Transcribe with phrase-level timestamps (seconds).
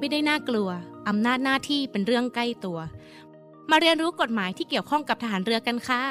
[0.00, 0.68] ไม่ได้น่ากลัว
[1.08, 2.78] อำนาจหน้าที่เป็นเรื่องใกล้ตัว
[3.70, 6.02] มาเรียนรู้กฎหมายที่เกี่ยวข้องกับทหารเรือกันค่ะ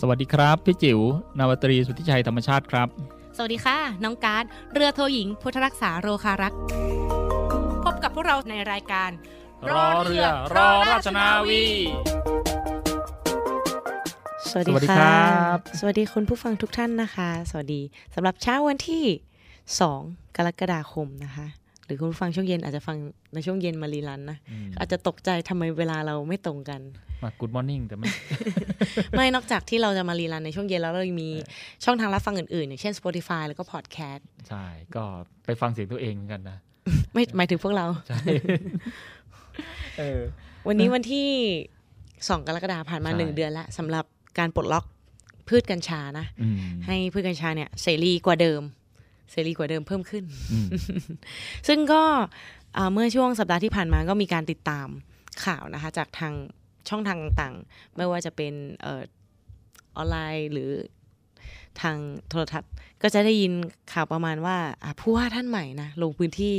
[0.00, 1.00] สวัสดีครับ พี่จิ๋ว
[1.38, 2.88] นาวาตรีสุทธิชัยธรรมชาติครับ
[3.36, 4.44] สวัสดีค่ะ น้องการ์ด
[4.74, 6.58] เรือโทหญิง พุทธรักษาโรคารักษ์
[7.84, 9.10] พบกับพวกเราในรายการ
[9.70, 10.24] รอเรือ
[10.54, 11.64] รอราชนาวี
[14.48, 17.82] สวัสดีสวัสดีค่ะครับ สวัสดีคุณผู้ฟังทุกท่านนะคะ สวัสดี
[18.14, 19.04] สำหรับเช้าวันที่
[19.70, 21.46] 2 กรกฎาคมนะคะ
[21.86, 22.96] หรือคุณผู้ฟังช่วงเย็นอาจจะฟัง
[23.34, 24.38] ในช่วงเย็นมารีลันนะ
[24.78, 26.80] อาจจะตกใจทำไมเวลาเราไม่ตรงกัน
[27.22, 28.08] มา Good Morning แต่ไม่
[29.16, 31.30] ไม่นอกจากที่เราจะมารีลันในช่วงเย็นแล้วเรายังมี
[31.84, 34.64] ช่องทางรับฟังอื่นๆ อย่างเช่น Spotify แล้วก็ Podcast ใช่
[34.96, 35.04] ก็
[35.44, 36.58] ไปฟังเสียงตัวเองเหมือนกันนะ
[37.12, 38.20] ไม่หมายถึงพวกเราใช่
[39.98, 40.20] เออ
[40.68, 41.28] วันนี้วันที่
[41.94, 44.04] 2กรกฎาคมผ่านมาใช่หนึ่งเดือนแล้วสำหรับ
[44.38, 44.84] การปลดล็อก
[45.48, 46.56] พืชกัญชานะอืม
[46.86, 48.62] ให้พืชกัญชาเนี่ยเสรีกว่าเดิม
[49.30, 50.68] เสรีกว่าเดิมเพิ่มขึ้นอืม
[51.68, 52.02] ซึ่งก็
[52.76, 54.88] อ่าเมื่อช่วงสัปดาห์ที่ผ่านมาก็มีการติดตาม
[55.44, 56.34] ข่าวนะคะ จากทาง
[56.88, 59.02] ช่องทางต่างๆ ไม่ว่าจะเป็นเออ
[59.96, 60.70] ออนไลน์หรือ
[61.80, 61.96] ทาง
[62.28, 62.72] โทรทัศน์
[63.02, 63.52] ก็จะได้ยิน
[63.92, 66.56] ข่าวประมาณว่าอะผู้ว่าท่านใหม่นะลงพื้นที่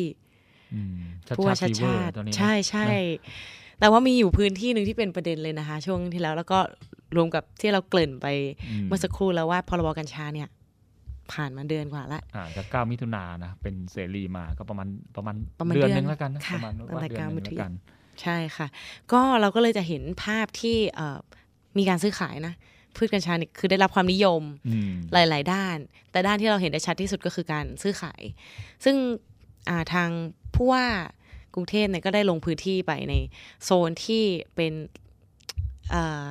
[0.74, 0.96] อืม
[1.28, 2.86] ชัดผู้ว่าชาชาติติฟีเวอร์ชาติตัวนี้นะใช่ใช่
[3.80, 6.60] แต่ว่ามีอยู่พื้นที่หนึ่งที่เป็นประเด็นเลยนะคะ ช่วงที่แล้วแล้วก็
[7.16, 8.28] รวมกับที่เราเกริ่นไป
[8.70, 10.50] อืมเมื่อสักครู่แล้วว่าพรบกัญชาเนี่ย
[11.33, 17.72] ผ่านมาเดือนกว่าละอ่าจากเก้ามิถุนายนนะ เป็นเสรีมาก็ประมาณประมาณประมาณเดือนเดือนหนึงแล้วกันนะค่ะประมาณตั้งว่าแต่เดือนเก้าหนึงมิถุแล้วกัน
[18.22, 18.68] ใช่ค่ะ
[19.12, 21.19] ก็เราก็เลยจะเห็นภาพที่เอ่อ
[21.77, 22.54] มีการซื้อขายนะ
[22.95, 25.77] พืชกัญชาเนี่ยคือได้รับความนิยมอืมหลาย ๆ ด้าน
[26.12, 28.22] แต่ด้านที่เราเห็นได้ชัดที่สุดก็คือการซื้อขาย
[28.86, 28.95] ซึ่ง
[29.69, 30.10] อ่าทาง
[30.56, 30.86] ผู้ว่า
[31.54, 33.13] กรุงเทพเนี่ยก็ได้ลงพื้นที่ไปใน
[33.63, 34.24] โซนที่
[34.56, 34.74] เป็น
[35.94, 36.27] อ่า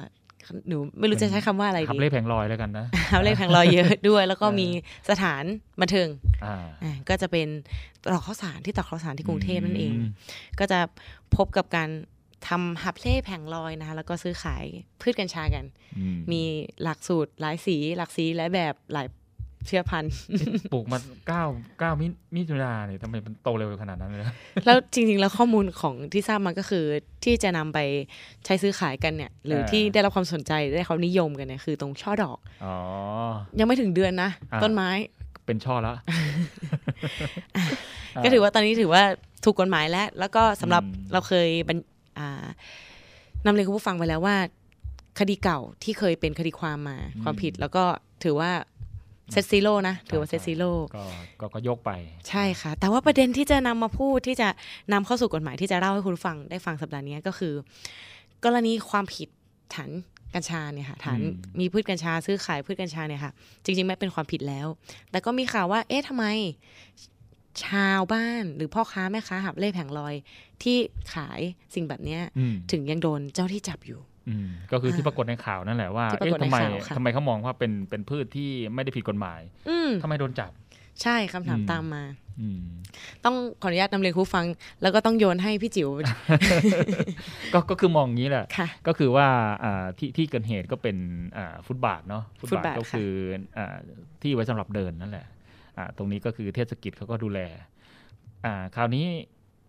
[0.69, 4.69] หนูไม่รู้จะใช้คำว่าอะไรขับดีเล่แผงลอยแล้วกันนะฮับเล่แผงลอยเยอะด้วย แล้วก็เออมี
[5.11, 5.43] สถาน
[5.81, 6.09] บันเทิง
[6.45, 7.49] อ่าอ่าก็จะเป็น
[8.05, 10.05] ตรอกข้าวสารที่ตรอกข้าวสารที่กรุงเทพนั่นเองม
[10.59, 10.81] ก็จะ
[11.37, 11.91] พบกับการ
[12.49, 14.65] ทำฮับเล่แผงลอยนะคะแล้วก็ซื้อขาย
[15.01, 15.65] พืชกัญชากัน
[15.99, 16.43] อืมี
[16.83, 19.07] หลักสูตรหลายสี หลักสีและแบบหลาย
[19.67, 20.13] เชื้อพันธุ์
[20.73, 21.45] ปลูกมาเก้า
[21.79, 24.35] เก้ามิมิถุนาเนี่ยทำไมมันโตเร็วขนาดนั้นเลยนะ
[24.67, 26.85] แล้วจริง ๆ แล้วข้อมูลของที่ทราบมาก็คือ
[27.25, 27.79] ที่จะนำไป
[28.45, 32.75] ใช้ซื้อขายกันเนี่ย หรือที่ได้รับความสนใจได้ความนิยมกันเนี่ยคือตรงช่อดอกอ๋อ
[33.59, 34.91] ยังไม่ถึงเดือนนะอ่าต้นไม้
[35.47, 35.95] เป็นช่อแล้ว
[38.25, 39.03] ก็ถือว่าตอนนี้ถือว่า
[39.45, 41.79] ถูกกฎหมายแล้ว แล้วก็สำหรับอืมเราเคยบรร
[42.19, 42.45] อ่า
[43.47, 44.37] นำเรียนคุณผู้ฟังไปแล้วว่า
[45.19, 47.85] คดีเก่าที่เคยเป็นคดีความมาความผิดแล้วก็
[48.25, 48.51] ถือว่า
[49.33, 51.05] set zero นะถือว่า set zero ก็
[51.41, 51.91] ก็ก็ยกไป
[52.29, 54.49] ใช่ค่ะ แต่ว่าประเด็นที่จะนำมาพูดที่จะ
[54.93, 57.55] นำเข้าสู่กฎหมายที่จะเล่าให้คุณฟังได้ฟังสัปดาห์นี้ก็คือ
[58.45, 59.29] กรณีความผิด
[59.75, 59.91] ฐาน
[60.35, 63.33] กัญชาเนี่ยค่ะฐานอืมมีพืชกัญชาซื้อขายพืชกัญชาเนี่ยค่ะ
[63.65, 64.67] จริงๆไม่เป็นความผิดแล้ว
[65.11, 66.25] แต่ก็มีข่าวว่า เอ๊ะทำไม
[67.67, 70.15] ชาวบ้านหรือพ่อค้าแม่ค้าหาบเร่แผงลอย
[70.63, 70.77] ที่
[71.15, 71.41] ขาย
[71.75, 74.14] สิ่งแบบเนี้ยอืมถึงยังโดนเจ้าที่จับอยู่อืม
[74.73, 80.51] ก็คือที่ปรากฏในข่าวนั่นแหละว่าที่ปรากฏเอ๊ะทำไมในข่าวค่ะทำไมเขามองว่าเป็นเป็นพืชที่ไม่ได้ผิดกฎหมายอืมทำไมโดนจับ
[81.03, 82.05] ใช่คำถามอืมตามมา
[82.41, 82.63] อืม
[83.25, 84.47] ต้องขออนุญาตนำเรียนคุณผู้ฟัง
[84.83, 85.89] แล้วก็ต้องโยนให้พี่จิ๋ว
[87.53, 89.27] ก็ก็คือมองอย่างนี้แหละค่ะก็คือว่า
[89.65, 90.97] อ่าที่ที่เกิดเหตุก็เป็น
[91.37, 93.13] อ่าฟุตบาทเนาะฟุตบาทก็ค่ะคือ
[93.57, 93.77] อ่า
[94.23, 95.27] ที่ไว้สำหรับเดินนั่นแหละ
[95.79, 97.41] อ่าตรงนี้ก็คือเทศกิจเขาก็ดูแล
[98.45, 99.07] อ่าคราวนี้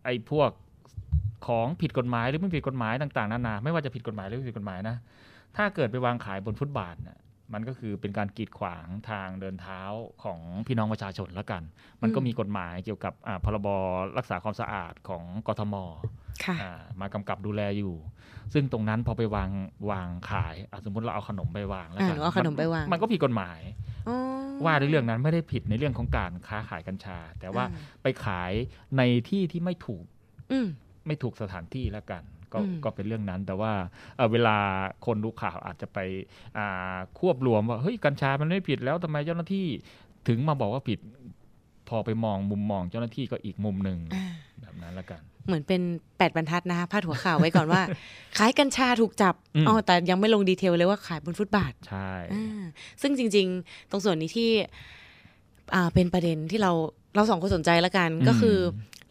[0.06, 0.50] ไอ้พวก
[1.48, 4.96] ของผิดกฎหมายหรือไม่ผิดกฎหมายต่างๆนานาไม่ว่าจะผิดกฎหมายหรือไม่ผิดกฎหมายนะ
[5.58, 7.20] ถ้าเกิดไปวางขายบนฟุตบาทน่ะ
[7.54, 9.82] มันก็คือเป็นการกีดขวางทางเดินเท้า
[10.24, 11.64] ของพี่น้องประชาชนแล้วกัน
[12.02, 13.68] มันก็มีกฎหมายเกี่ยวกับอ่าพรบ
[14.18, 15.76] รักษาความสะอาดของกทม
[16.46, 17.96] ค่ะอ่ามากำกับดูแลอยู่
[18.54, 19.50] ซึ่งตรงนั้นพอไปวาง
[19.92, 23.60] วางขายอะสมมติเราเอาขนมไปวางแล้วอ่ากัหนูเอาขนมไปวาง มันก็ผิดกฎหมาย
[24.08, 24.18] อ๋อ
[24.66, 28.52] ว่าในเรื่องนั้นไม่ได้ผิดในเรื่องของการค้าขายกัญชา แต่ว่าอ่าไปขาย
[28.98, 30.06] ในที่ที่ไม่ถูก
[30.52, 30.68] อืม
[31.08, 32.24] ไม่ถูกสถานที่แล้วกัน
[32.54, 33.72] ก็อืมก็เป็นเรื่องนั้นแต่ว่า
[34.18, 34.58] เอ่อเวลา
[35.06, 36.00] คนดูข่าวอาจจะไป
[36.58, 39.68] อ่าควบรวมว่าเฮ้ยกัญชามันไม่ผิดแล้วทำไมเจ้าหน้าที่
[40.28, 41.00] ถึงมาบอกว่าผิด
[41.90, 44.26] พอไปมองมุมมองเจ้าหน้าที่ก็อีกมุมหนึ่งอ่า
[44.62, 45.82] แบบนั้นแล้วกัน เหมือนเป็น
[46.18, 47.82] แปดบรรทัดนะคะพาดหัวข่าวไว้ก่อนว่า
[48.38, 52.64] ขายกัญชาถูกจับอืมอ๋อแต่ยังไม่ลงดีเทลเลยว่าขายบนฟุตบาทใช่อ่า
[53.02, 54.52] ซึ่งจริง ๆ ตรงส่วนนี้ที่
[55.76, 56.72] อ่าเป็นประเด็นที่เรา
[57.16, 58.58] เราสองคนสนใจแล้วกันก็คือ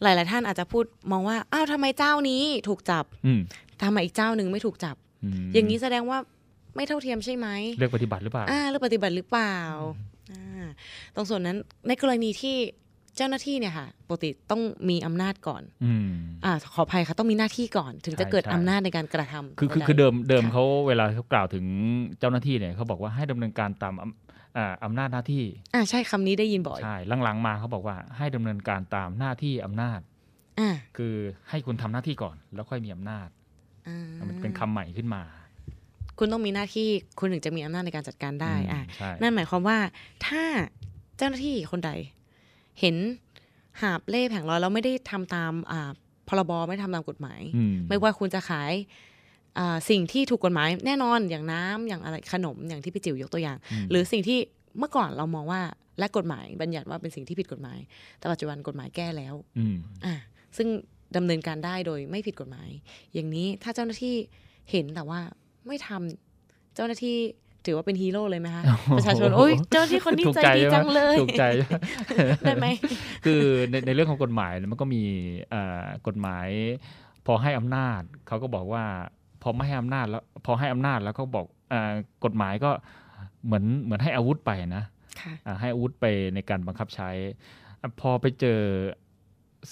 [0.03, 3.39] หลาย ๆ ท่านอาจจะพูดมองว่าอ้าวทำไมเจ้านี้ถูกจับอืม
[3.83, 4.95] ทำไมอีกเจ้าหนึ่งไม่ถูกจับ
[5.43, 6.17] มอย่างนี้แสดงว่า
[6.75, 7.47] ไม่เท่าเทียมใช่ไหม
[7.77, 9.55] เลือกปฏิบัติหรือเปล่าอ่าหรือปฏิบัติหรือเปล่า
[10.31, 10.65] อ่า
[11.15, 11.57] ตรงส่วนนั้น
[11.87, 12.55] ในกรณีที่
[13.17, 16.09] เจ้าหน้าที่เนี่ยค่ะปกติต้องมีอำนาจก่อนอืม
[16.45, 21.65] อ่าขออภัยค่ะต้องมีหน้าที่ก่อน ถึงจะใช่เกิดใช่อำนาจในการกระทำคือคือใดคือเดิมเดิมค่ะเขาเวลาเขากล่าวถึง
[22.19, 23.93] เจ้าหน้าที่เนี่ยเขาบอกว่าให้ดำเนินการตาม
[24.57, 25.43] อำอ่าอำนาจหน้าที่
[25.73, 29.99] อ่าใช่คำนี้ได้ยินบ่อยใช่หลังๆมาเขาบอกว่าให้ดำเนินการตามหน้าที่อำนาจ
[30.59, 31.15] อ่าคือ
[31.49, 33.27] ให้คุณทำหน้าที่ก่อน แล้วค่อยมีอำนาจ
[33.87, 35.23] อ่ามันเป็นคำใหม่ขึ้นมา
[36.19, 36.87] คุณต้องมีหน้าที่
[37.19, 39.77] คุณถึงจะมีอำนาจในการจัดการได้อืมอ่าใช่นั่นหมายความว่า
[40.27, 40.43] ถ้า
[41.17, 41.91] เจ้าหน้าที่คนใด
[42.79, 42.95] เห็น
[43.81, 45.91] หาบเล่แผงลอยแล้วไม่ได้ทำตามอ่า
[46.27, 48.71] พรบไม่ทำตามกฎหมายอืมไม่ว่าคุณจะขาย
[49.57, 54.39] อ่าสิ่งที่ถูกกฎหมายแน่นอนอย่างน้ำอย่างอะไรขนมอย่างที่พี่จิ๋วยกตัวอย่างมหรือสิ่งที่
[54.79, 55.61] เมื่อก่อนเรามองว่า
[55.99, 57.79] และกฎหมายบัญญัติว่าเป็นสิ่งที่ผิดกฎหมาย
[58.19, 60.13] แต่ปัจจุบันกฎหมายแก้แล้วอืมอ่า
[60.57, 60.67] ซึ่ง
[61.15, 62.69] ดำเนินการได้โดยไม่ผิดกฎหมาย
[63.13, 64.15] อย่างนี้ถ้าเจ้าหน้าที่
[64.71, 65.19] เห็นแต่ว่า
[65.67, 67.17] ไม่ทำเจ้าหน้าที่
[67.65, 68.63] ถือว่าเป็นฮีโร่เลยไหมคะ
[68.97, 71.43] ประชาชนโอ้ยเจ้าหน้าที่คนนี้ถูกใจใจดีใช่ไหมจังเลยถูกใจ
[72.43, 72.67] ได้ไหม
[73.25, 73.41] คือ
[73.71, 75.03] ในในเรื่องของกฎหมายมันก็มี
[75.49, 76.47] เอ่อกฎหมาย
[77.25, 78.83] พอให้อำนาจเขาก็บอกว่า
[79.41, 81.93] พอไม่ให้อำนาจแล้วพอให้อำนาจแล้วเขาบอกเอ่อ
[82.25, 82.71] กฎหมายก็
[83.45, 84.83] เหมือนเหมือนให้อาวุธไปนะ
[85.21, 87.09] ค่ะอ่าให้อาวุธไปในการบังคับใช้
[87.81, 88.59] อะพอไปเจอ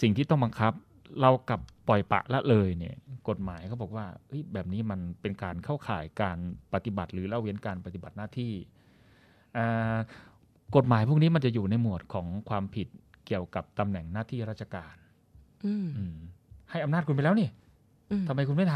[0.01, 0.73] สิ่งที่ต้องบังคับ
[1.21, 2.95] เรากลับปล่อยปละละเลยเนี่ย
[3.29, 6.37] กฎหมายเขาบอกว่าเฮ้ยแบบนี้มันเป็นการเข้าข่ายการ
[6.73, 8.53] ปฏิบัติ หรือละเว้นการปฏิบัติหน้าที่
[9.57, 9.95] อ่า
[10.75, 12.87] กฎหมายพวกนี้มันจะอยู่ในหมวดของความผิด
[13.25, 14.95] เกี่ยวกับตำแหน่งหน้าที่ราชการ
[15.65, 16.15] อืมอืม
[16.71, 17.49] ให้อำนาจคุณไปแล้วนี่
[18.11, 18.75] อืมทำไมคุณไม่ท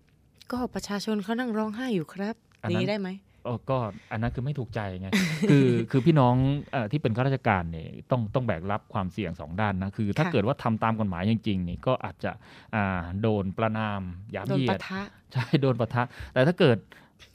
[0.00, 3.25] ำก็ประชาชนเขานั่งร้องไห้อยู่ครับอันอย่างนั้นนี้ได้ไหมเออ
[3.70, 3.78] ก็
[4.12, 5.08] อันนั้นคือไม่ถูกใจไง
[5.50, 6.34] คือคือพี่น้อง
[6.72, 12.32] เออที่เป็นข้าราชการเนี่ยต้องต้องแบกรับความเสี่ยงสองด้านนะคือ ถ้าค่ะเกิดว่าทำตามกฎหมายจริงๆนี่ก็อาจจะ
[12.74, 14.00] อ่าโดนประนาม
[14.34, 15.00] ยามโดนเหยียปะดทะ
[15.32, 16.78] ใช่โดนปะทะ แต่ถ้าเกิด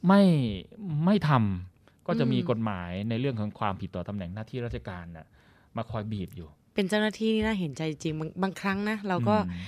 [0.07, 0.21] ไม่
[1.05, 5.25] ไม่ทำก็จะมีอืมกฎหมายในเรื่องของความผิดต่อตำแหน่งหน้าที่ราชการน่ะ
[5.77, 9.61] มาคอยบีบอยู่ เป็นเจ้าหน้าที่นี่น่าเห็นใจจริงบางบางครั้งนะเราก็อืม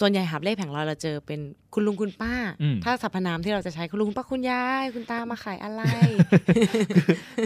[0.00, 1.40] ส่วนใหญ่หาบเล่แผงลอยเราเจอเป็น
[1.74, 2.32] คุณลุงคุณป้า
[2.62, 5.82] อืมถ้าสรรพนามที่เราจะใช้คุณลุงคุณป้าคุณยายคุณตามาขายอะไร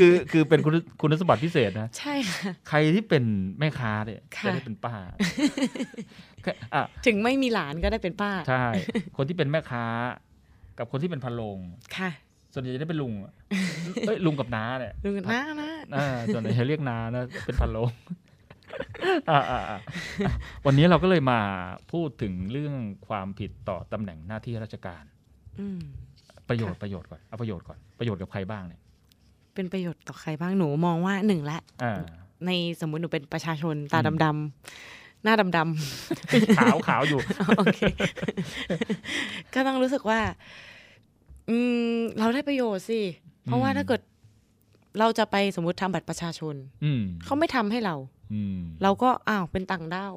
[0.01, 3.25] คือคือเป็นคุณคุณสมบัติพิเศษนะ ใช่ค่ะ ใครที่เป็น
[3.59, 4.95] แม่ค้าเนี่ยค่ะจะได้เป็นป้า
[6.43, 8.65] แค่อะถึงไม่มีหลานก็ได้เป็นป้า ใช่
[9.17, 9.85] คนที่เป็นแม่ค้า
[10.79, 11.59] กับคนที่เป็นพันโรง
[11.99, 12.11] ค่ะ
[12.55, 13.33] ส่วนใหญ่จะได้เป็นลุงอะ
[14.07, 17.79] เอ้ยลุงกับน้าเนี่ยลุงกับน้านะอ่าส่วนใหญ่จะเรียกน้านะเป็นพันโร
[20.67, 21.41] วันนี้เราก็เลยมา
[21.93, 22.75] พูดถึงเรื่อง
[23.09, 25.05] ความผิดต่อตำแหน่งหน้าที่ราชการ
[25.61, 25.81] อืม
[26.49, 28.81] ประโยชน์ค่ะประโยชน์ก่อนเอาประโยชน์ก่อนประโยชน์กับใครบ้างเนี่ย
[29.55, 32.01] เป็นประโยชน์ต่อใครบ้างหนูมองว่าหนึ่งละอ่า
[32.47, 37.81] ในสมมุติหนูเป็นประชาชนตาอืมดำๆหน้าดำขาวขาวอยู่ๆโอเค
[39.55, 40.21] ก็ต้องรู้สึกว่า
[41.49, 41.57] อื
[41.93, 43.01] มเราได้ประโยชน์สิ
[43.45, 44.01] เพราะว่าอืมถ้าเกิด
[44.99, 47.97] เราจะไปสมมติทำบัตรประชาชนอืมเขาไม่ทำให้เรา
[48.33, 50.13] อืมเราก็อ้าวเป็นต่างด้าว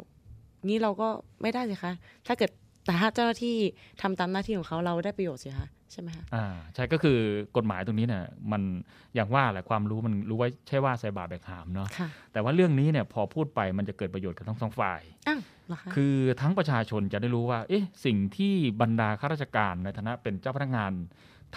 [0.69, 1.07] นี้เราก็
[1.41, 1.93] ไม่ได้สิคะ
[2.27, 2.51] ถ้าเกิด
[2.85, 3.57] แต่ถ้าเจ้าหน้าที่
[4.01, 7.17] ทำตามหน้าที่ของเขาเราได้ประโยชน์สิคะใช่ไหมคะอ่าใช่ก็คือ
[7.57, 8.61] กฎหมายตรงนี้เนี่ยมัน
[9.15, 20.91] อย่างว่าแหละความรู้มันรู้ไว้ใช่ว่าใส่บาตรแบกหามเนาะค่ะแต่ว่าเรื่องนี้เนี่ยพอพูดไปมันจะเกิดประโยชน์กับทั้งสองฝ่ายอ้าวเหรอคะคือทั้งประชาชนจะได้รู้ว่า เอ๊ะสิ่งที่บรรดาข้าราชการในฐานะเป็นเจ้าพนักงาน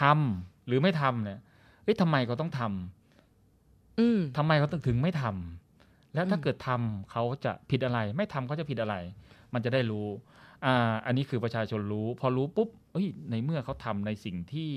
[0.01, 1.41] ทำหรือไม่ทำเนี่ย
[1.85, 3.04] เอ๊ะทำไมเขาต้องทำอืม
[4.37, 8.95] ทำไมเขาถึงไม่ทำแล้วถ้าอืมเกิดทำเขาจะผิดอะไร ไม่ทำเขาจะผิดอะไร
[9.55, 10.07] มันจะได้รู้
[10.65, 14.71] อ่าอันนี้คือประชาชนรู้ พอรู้ปุ๊บเอ้ยในเมื่อเขาทำในสิ่งที่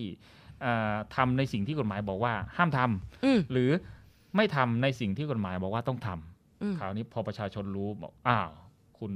[0.65, 3.69] อ่าทำในสิ่งที่กฎหมายบอกว่าห้ามทำอืมหรือ
[4.35, 8.49] ไม่ทำในสิ่งที่กฎหมายบอกว่าต้องทำอืมคราวนี้พอประชาชนรู้บอกอ้าว
[8.99, 9.11] คุณ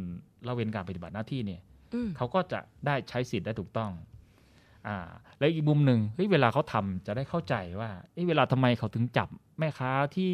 [0.47, 1.61] ละเว้นการปฏิบัติหน้าที่เนี่ย
[1.93, 3.91] อืมเขาก็จะได้ใช้สิทธิ์ได้ถูกต้อง
[4.87, 4.97] อ่า
[5.39, 10.33] แล้วอีกมุมหนึ่งเฮ้ยเวลาเขาทำจะได้เข้าใจว่าเอ้ยเวลาทำไมเขาถึงจับแม่ค้าที่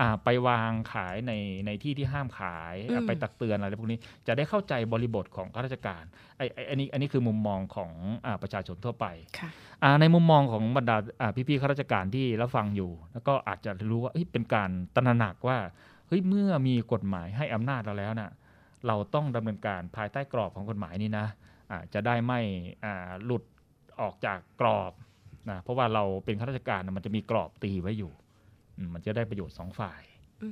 [0.00, 1.32] อ่าไปวางขายใน
[1.66, 6.04] ในที่ที่ห้ามขายอะไปตักเตือนอะไรพวกนี้จะได้เข้าใจบริบทของข้าราชการ
[6.36, 7.92] ไอ้ไอ้อันนี้อันนี้คือมุมมองของ
[8.26, 9.06] อ่าประชาชนทั่วไป
[9.38, 9.50] ค่ะ
[9.82, 15.58] อ่าในมุมมองของบรรดาอ่าพี่ๆข้าราชการที่รับฟังอยู่ แล้วก็อาจจะรู้ว่าเอ้ยเป็นการตระหนักว่า
[16.08, 18.30] เฮ้ยเมื่อมีกฎหมายให้อำนาจเราแล้วน่ะ
[18.86, 21.26] เราต้องดำเนินการภายใต้กรอบของกฎหมายนี้นะ
[21.70, 22.40] อ่าจะได้ไม่
[22.84, 23.42] อ่าหลุด
[24.02, 24.92] ออกจากกรอบ
[25.50, 28.12] นะเพราะว่าเราเป็นข้าราชการน่ะมันจะมีกรอบตีไว้อยู่
[28.76, 30.00] อืมมันจะได้ประโยชน์สองฝ่าย
[30.42, 30.50] อื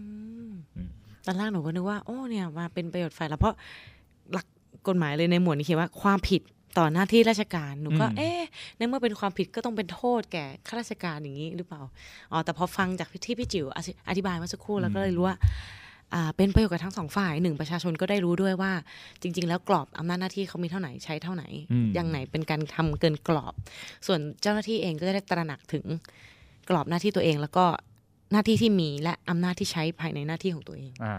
[0.51, 0.91] มอืม
[1.27, 3.55] ตอนแรกหนูก็นึกว่าโอ้เนี่ยมาเป็นประโยชน์ฝ่ายเราเพราะ
[4.33, 4.47] หลัก
[4.89, 6.43] กฎหมายเลยในหมวดนี้เขียนว่าความผิด
[6.79, 8.41] ต่อหน้าที่ราชการหนูก็อืมเอ๊ะ
[8.77, 11.83] ในเมื่อเป็นความผิดก็ต้องเป็นโทษแก่ข้าราชการอย่างนี้หรือเปล่า
[12.33, 15.51] อ๋อแต่พอฟังจากที่พี่จิ๋วอธิอธิบายเมื่อสักครู่แล้วก็เลยรู้ว่าอ่า
[16.37, 18.73] เป็นประโยชน์กับทั้งสองฝ่ายหนึ่งประชาชนก็ได้รู้ด้วยว่า
[19.23, 23.55] จริง ๆ แล้วกรอบอำนาจหน้าที่เขามีเท่าไหนใช้เท่าไหนอืมอย่างไหนเป็นการทำเกินกรอบ
[24.07, 25.85] ส่วนเจ้าหน้าที่เองก็จะได้ตระหนักถึง
[26.69, 27.67] กรอบหน้าที่ตัวเองแล้วก็
[28.33, 31.17] หน้าที่ที่มีและอำนาจที่ใช้ภายในหน้าที่ของตัวเองอ่า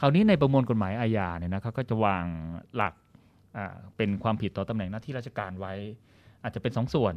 [0.00, 2.24] คราวนี้ในประมวลกฎหมายอาญาเนี่ยนะเขาก็จะวาง
[2.76, 2.94] หลัก
[3.56, 5.74] อ่าเป็นความผิดต่อตำแหน่งหน้าที่ราชการไว้
[6.42, 7.14] อาจจะเป็นสองส่วน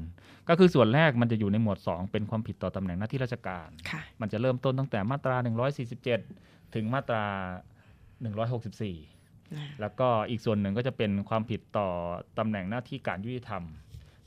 [0.49, 5.35] ก็คือส่วนแรกมันจะอยู่ในหมวด 2 เป็นความผิดต่อตำแหน่งหน้าที่ราชการค่ะมันจะเริ่มต้นตั้งแต่มาตรา
[5.99, 7.25] 147 ถึงมาตรา
[8.91, 11.87] 164 แล้วก็อีกส่วนหนึ่งก็จะเป็นความผิดต่อ
[12.37, 13.63] ตำแหน่งหน้าที่การยุติธรรม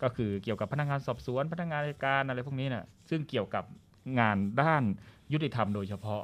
[0.02, 3.64] ก็คือเกี่ยวกับพนักงานสอบสวน พนักงานอัยการอะไรพวกนี้นะ่ะซึ่งเกี่ยวกับ
[4.18, 4.82] งานด้าน
[5.32, 6.22] ยุติธรรมโดยเฉพาะ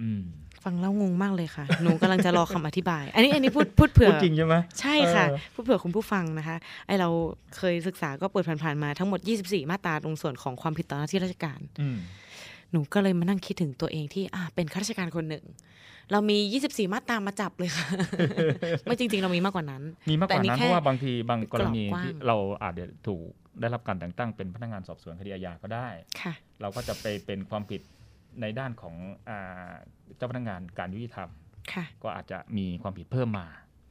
[0.00, 0.22] อืม
[0.64, 7.08] ฟังแล้วงงมากเลยค่ะ หนูกำลังจะรอคำอธิบาย อันนี้อันนี้พูดพูดเผื่อพูดจริงใช่ไหมใช่ค่ะเออพูดเผื่อคุณผู้ฟังนะคะ ไอเรา
[7.56, 11.98] เคยศึกษาก็เปิดผ่านๆมาทั้งหมด 24 มาตราตรงส่วนของความผิดต่อหน้าที่ราชการอืม
[12.72, 15.44] หนูก็เลยมานั่งคิดถึงตัวเองที่อ่าเป็นข้าราชการคนหนึ่ง
[16.12, 17.86] เรามี 24 มาตรามาจับเลยค่ะ
[18.84, 23.22] ไม่จริง ๆ เรามีมากกว่านั้น มีมากกแต่ว่าอันนี้นั้นแค่เพราะว่าบางทีบางกรณีกรอบกว้างที่เราอาจจะถูก
[23.60, 25.88] ได้รับการแต่งตั้งเป็นพนักงานสอบสวนคดีอาญาก็ได้
[26.20, 27.80] ค่ะ เราก็จะไปเป็นความผิด
[28.40, 28.94] ในด้านของ
[29.28, 29.70] อา
[30.16, 31.30] เจ้าพนักงานการยุติธรรม
[31.72, 33.46] ค่ะก็อาจจะมีความผิดเพิ่มมา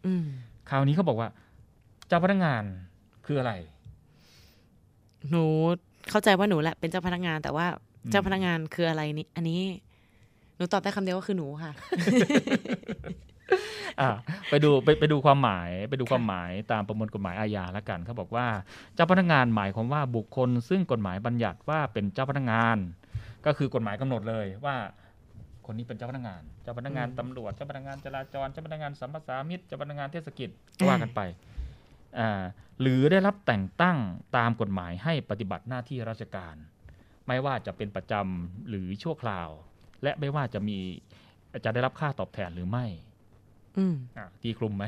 [0.06, 0.26] อืม
[0.70, 1.30] คราวนี้เขาบอกว่า
[2.08, 2.64] เจ้าพนักงาน
[3.26, 3.54] คืออะไร
[5.30, 5.46] หนู
[6.10, 9.62] เข้าใจว่าหนูแหละเป็นเจ้าพนักงาน แต่ว่าอืม เจ้าพนักงานคืออะไรนี่อันนี้
[10.56, 11.72] หนูตอบได้คำเดียวว่าคือหนูค่ะ
[14.00, 14.10] อ่า
[14.50, 18.48] ไปดูไปไปดูความหมายไปดูค่ะความหมายตามประมวลกฎหมายอาญาละกันเขาบอกว่า
[18.96, 22.78] เจ้าพนักงานหมายความว่าบุคคล ซึ่งกฎหมายบัญญัติว่าเป็นเจ้าพนักงาน
[23.46, 24.76] ก็คือกฎหมายกำหนดเลยว่า
[25.66, 31.22] คนนี้เป็นเจ้าพนักงาน เจ้าพนักงานตำรวจ เจ้าพนักงานจราจร เจ้าพนักงานสัมปทานมิตร เจ้าพนักงานเทศกิจก็ว่ากันไป
[32.20, 32.42] อ่า
[32.82, 33.98] หรือได้รับแต่งตั้ง
[34.38, 36.56] ตามกฎหมายให้ปฏิบัติหน้าที่ราชการ
[37.30, 39.50] ไม่ว่าจะเป็นประจำหรือชั่วคราว
[40.04, 40.78] และไม่ว่าจะมี
[41.66, 42.86] จะได้รับค่าตอบแทนหรือไม่
[43.78, 44.86] อืมอะตีคลุมไหม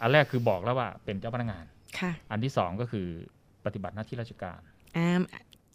[0.00, 1.64] อันแรกคือบอกแล้วว่าเป็นเจ้าพนักงาน
[1.98, 3.06] ค่ะ อันที่สองก็คือ
[3.64, 4.60] ปฏิบัติหน้าที่ราชการ
[4.96, 5.20] อ่า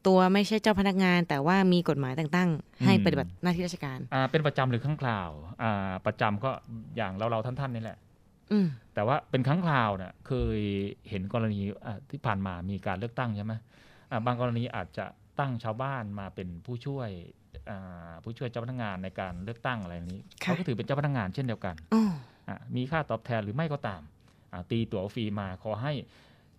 [0.08, 2.50] ตัวไม่ใช่เจ้าพนักงาน แต่ว่ามีกฎหมายแต่งตั้ง
[2.86, 5.30] ให้อืมปฏิบัติหน้าที่ราชการอ่าเป็นประจำหรือครั้งคราว
[5.64, 6.52] อ่าประจำก็
[6.96, 7.98] อย่างเราเราๆท่านๆนี่แหละ
[8.52, 10.60] อืมแต่ว่าเป็นครั้งคราวเนี่ยเคย
[11.10, 13.54] เห็นกรณีอะที่ผ่านมามีการเลือกตั้งใช่ไหม
[14.12, 15.06] อะบางกรณีอาจจะ
[15.40, 17.10] ตั้งชาวบ้านมาเป็นผู้ช่วย
[17.70, 22.12] อ่าผู้ช่วยเจ้าพนักงานในการเลือกตั้งอะไรนี้ค่ะเขาก็ถือเป็นเจ้าพนักงานเช่นเดียวกันอ๋อ
[22.48, 24.02] อะมีค่าตอบแทนหรือไม่ก็ตาม
[24.54, 25.94] อะตีตั๋วฟรีมาขอให้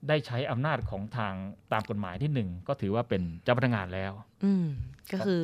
[0.09, 1.35] ได้ใช้อำนาจของทาง
[1.73, 4.13] ตามกฎหมายที่หนึ่งก็ถือว่าเป็นเจ้าพนักงานแล้ว
[4.45, 4.67] อืม
[5.13, 5.43] ก็คือ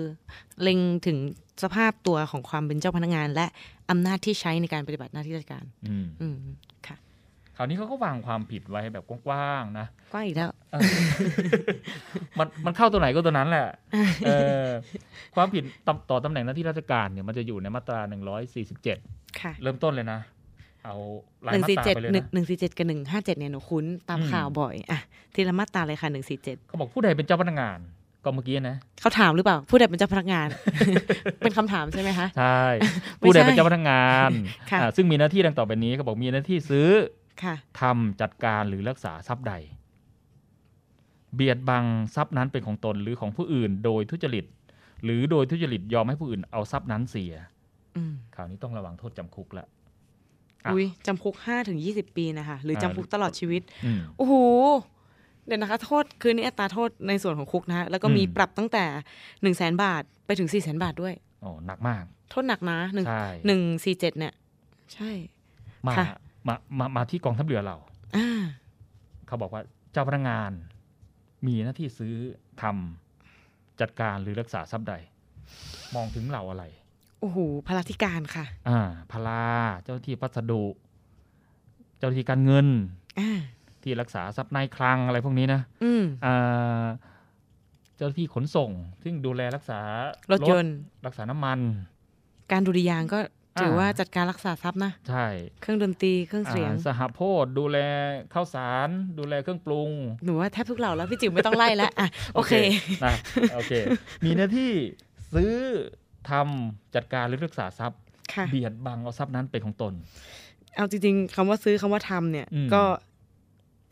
[0.63, 1.19] เล็งถึง
[1.63, 3.47] สภาพตัวของความเป็นเจ้าพนักงาน และ
[3.91, 6.37] อำนาจที่ใช้ในการปฏิบัติหน้าที่ราชการ อืมอืม
[6.87, 7.10] ค่ะค
[7.61, 10.83] ราวนี้เขาก็วางความผิดไว้แบบกว้างๆนะกว้างอีกแล้วเออ
[12.39, 13.67] มันมันเข้าตัวไหนก็ตัวนั้นแหละ
[14.27, 14.31] เอ
[14.65, 14.69] อ
[15.35, 18.01] ความผิดต่อต่อตำแหน่งหน้าที่ราชการเนี่ยมันจะอยู่ในมาตรา
[18.71, 20.21] 147ค่ะเริ่มต้นเลยนะ
[20.85, 20.97] เอา
[21.47, 24.99] รายหนึ่งมาสี่ตราเจ็ดไปเลยหนึ่งนะหนึ่งสี่เจ็ดกับหนึ่งห้าเจ็ดเนี่ยหนูคุ้นตามอืมข่าวบ่อยอะ
[25.35, 27.79] ทีละมาตราเลยค่ะหนึ่งสี่เจ็ดเขาบอกผู้ใดเป็นเจ้าพนักงาน
[28.25, 30.49] ก็เมื่อกี้นะเขาถามหรือเปล่า ผู้ใดเป็นเจ้าพนักงาน
[31.39, 32.63] เป็นคำถามใช่ไหมคะใช่
[33.19, 34.31] ไม่ผู้ใดใช่เป็นเจ้าพนักงาน
[34.71, 37.20] ค่ะอ่าซึ่งมีหน้าที่ดังต่อไปนี้เขาบอกมีหน้าที่ซื้อค่ะ
[37.81, 39.55] ทำจัดการหรือรักษาทรัพย์ใด
[41.35, 44.45] เบียดบังทรัพย์นั้นเป็นของตนหรือของผู้อื่น โดยทุจริต
[45.05, 47.33] หรือโดยทุจริตยอมให้ผู้อื่นเอาทรัพย์นั้นเสีย
[47.97, 49.67] อืมคราวนี้ต้องระวังโทษจำคุกละ
[50.65, 54.35] อะอุ้ยจำคุกห้าถึงยี่สิบปีนะคะ หรือจำอ่าคุกตลอดชีวิตอืมโอ้โห
[55.47, 58.85] เดี๋ยวนะคะ โทษคือนี่อัตราโทษในส่วนของคุกนะฮะแล้วก็มีอืมปรับตั้งแต่
[59.43, 64.33] หนึ่งแสนบาทไปถึงสี่แสนบาทด้วยอ๋อหนักมาก โทษหนักนะหนึ่งใช่หนึ่งสี่เจ็ดเนี่ย
[64.95, 65.11] ใช่
[65.87, 66.07] มาค่ะ
[66.47, 67.77] มามามาที่กองทัพเรือเรา
[68.17, 68.45] อ่า
[69.27, 70.51] เขาบอกว่าเจ้าพนักงาน
[71.47, 72.15] มีหน้าที่ซื้อ
[72.63, 74.95] ทำจัดการหรือรักษาทรัพย์ใด
[75.95, 76.65] มองถึงเราอะไร
[77.21, 78.81] โอ้โหพลาธิการค่ะ อ่า
[79.13, 79.45] พลา
[79.83, 80.65] เจ้าหน้าที่พัสดุ
[81.99, 82.67] เจ้าหน้าที่การเงิน
[83.21, 83.31] อ่า
[83.83, 86.87] ที่รักษาทรัพย์ในคลังอะไรพวกนี้นะอืมอ่า
[87.97, 88.71] เจ้าหน้าที่ขนส่ง
[89.03, 89.81] ซึ่งดูแลรักษา
[90.33, 90.77] รถยนต์
[91.07, 91.59] รักษาน้ำมัน
[92.53, 93.19] การดุริยางค์ก็
[93.61, 95.27] ถืออ่าว่าจัดการรักษาทรัพย์นะใช่
[95.61, 97.79] เครื่องดนตรีเครื่องเสียงอ่าสหโพธิ์ดูแล
[98.35, 99.91] ข้าวสาร ดูแลเครื่องปรุง
[100.25, 102.55] หนูว่าแทบทุกเหล่าแล้วพี่จิ๋วไม่ต้องไล่แล้วอะโอเค
[103.05, 103.15] นะ
[103.55, 103.73] โอเค
[104.25, 104.73] มีหน้าที่
[105.35, 105.53] ซื้อ
[106.31, 108.01] ทำจัดการหรือรักษาทรัพย์
[108.35, 109.93] ค่ะเบียดบังเอาทรัพย์นั้นเป็นของตน
[110.77, 112.83] เอาจริงๆคำว่าซื้อคำว่าทำเนี่ยอืมก็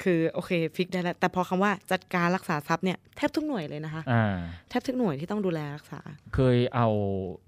[0.02, 4.36] คือโอเคฟิกได้แล้ว แต่พอคำว่าจัดการรักษาทรัพย์เนี่ยแทบทุกหน่วยเลยนะคะอ่า
[4.68, 6.00] แทบทุกหน่วยที่ต้องดูแลรักษา
[6.34, 7.47] เคยเอาอ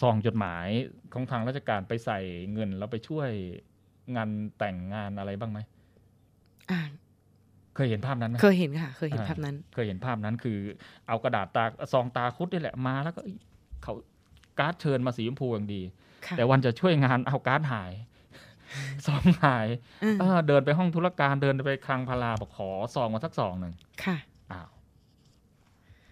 [0.00, 0.66] ซองจดหมาย
[1.12, 2.18] ของทางราชการไปใส่
[2.52, 3.28] เงินแล้วไปช่วย
[4.16, 5.58] งานแต่งงานอะไรบ้างไหม
[6.70, 6.80] อ่า
[7.74, 10.58] เคยเห็นภาพนั้นไหมเคยเห็นค่ะ เคยเห็นอ่าภาพนั้น เคยเห็นภาพนั้นคือ
[11.08, 13.36] เอากระดาษตาซองตาคุดนี่แหละมา แล้วก็เอ้ย
[13.82, 13.94] เขา
[14.58, 15.82] การ์ดเชิญมาสีชมพูอย่างดี
[16.26, 17.92] ค่ะแต่วันจะช่วยงานเอาการ์ดหาย
[19.06, 19.66] ซองหาย
[20.04, 24.16] อืมเออเดินไปห้องธุรการเดินไปคลังพาราบอกขอซองมาสักซองหนึ่งค่ะ
[24.52, 24.70] อ้าว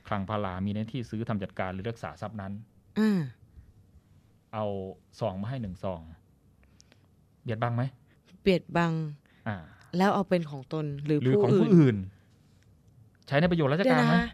[0.08, 2.71] คลังพารามีหน้าที่ซื้อทำจัดการหรือรักษาทรัพย์นั้นอ่า
[4.54, 4.64] เอา
[5.20, 6.00] ซองมาให้หนึ่งซอง
[7.42, 7.82] เบียดบังไหม
[8.42, 8.92] เบียดบัง
[9.48, 9.56] อ่า
[9.96, 11.96] แล้วเอาเป็นของตนหรือหรือผู้ของอื่ผู้นอื่น
[13.26, 14.24] ใช้ในประโยชน์ราชเดี๋ยวการนะไหมคะ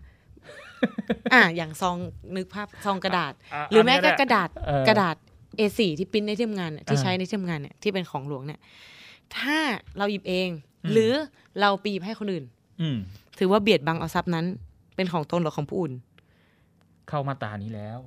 [1.32, 1.96] อ่า อย่างซอง
[2.36, 5.16] นึกภาพซองกระดาษะหรือแม้นกนี้ระแหลกระดาษเออกระดาษ
[5.58, 8.60] A4 ที่ปริ้นในที่ทำงานเนี่ยที่อ่าใช้ในที่ทำงานเนี่ยที่เป็นของหลวงเนี่ย
[9.36, 9.58] ถ้า
[9.98, 10.48] เราหยิบเอง
[10.84, 11.12] อืมหรือ
[11.60, 12.44] เราไปหยิบให้คนอื่น
[12.80, 12.96] อืม
[13.38, 14.46] ถือว่าเบียดบังเอาทรัพย์นั้น
[14.96, 15.94] เป็นของตนหรือของผู้อื่น
[17.08, 17.98] เข้ามาตรานี้แล้ว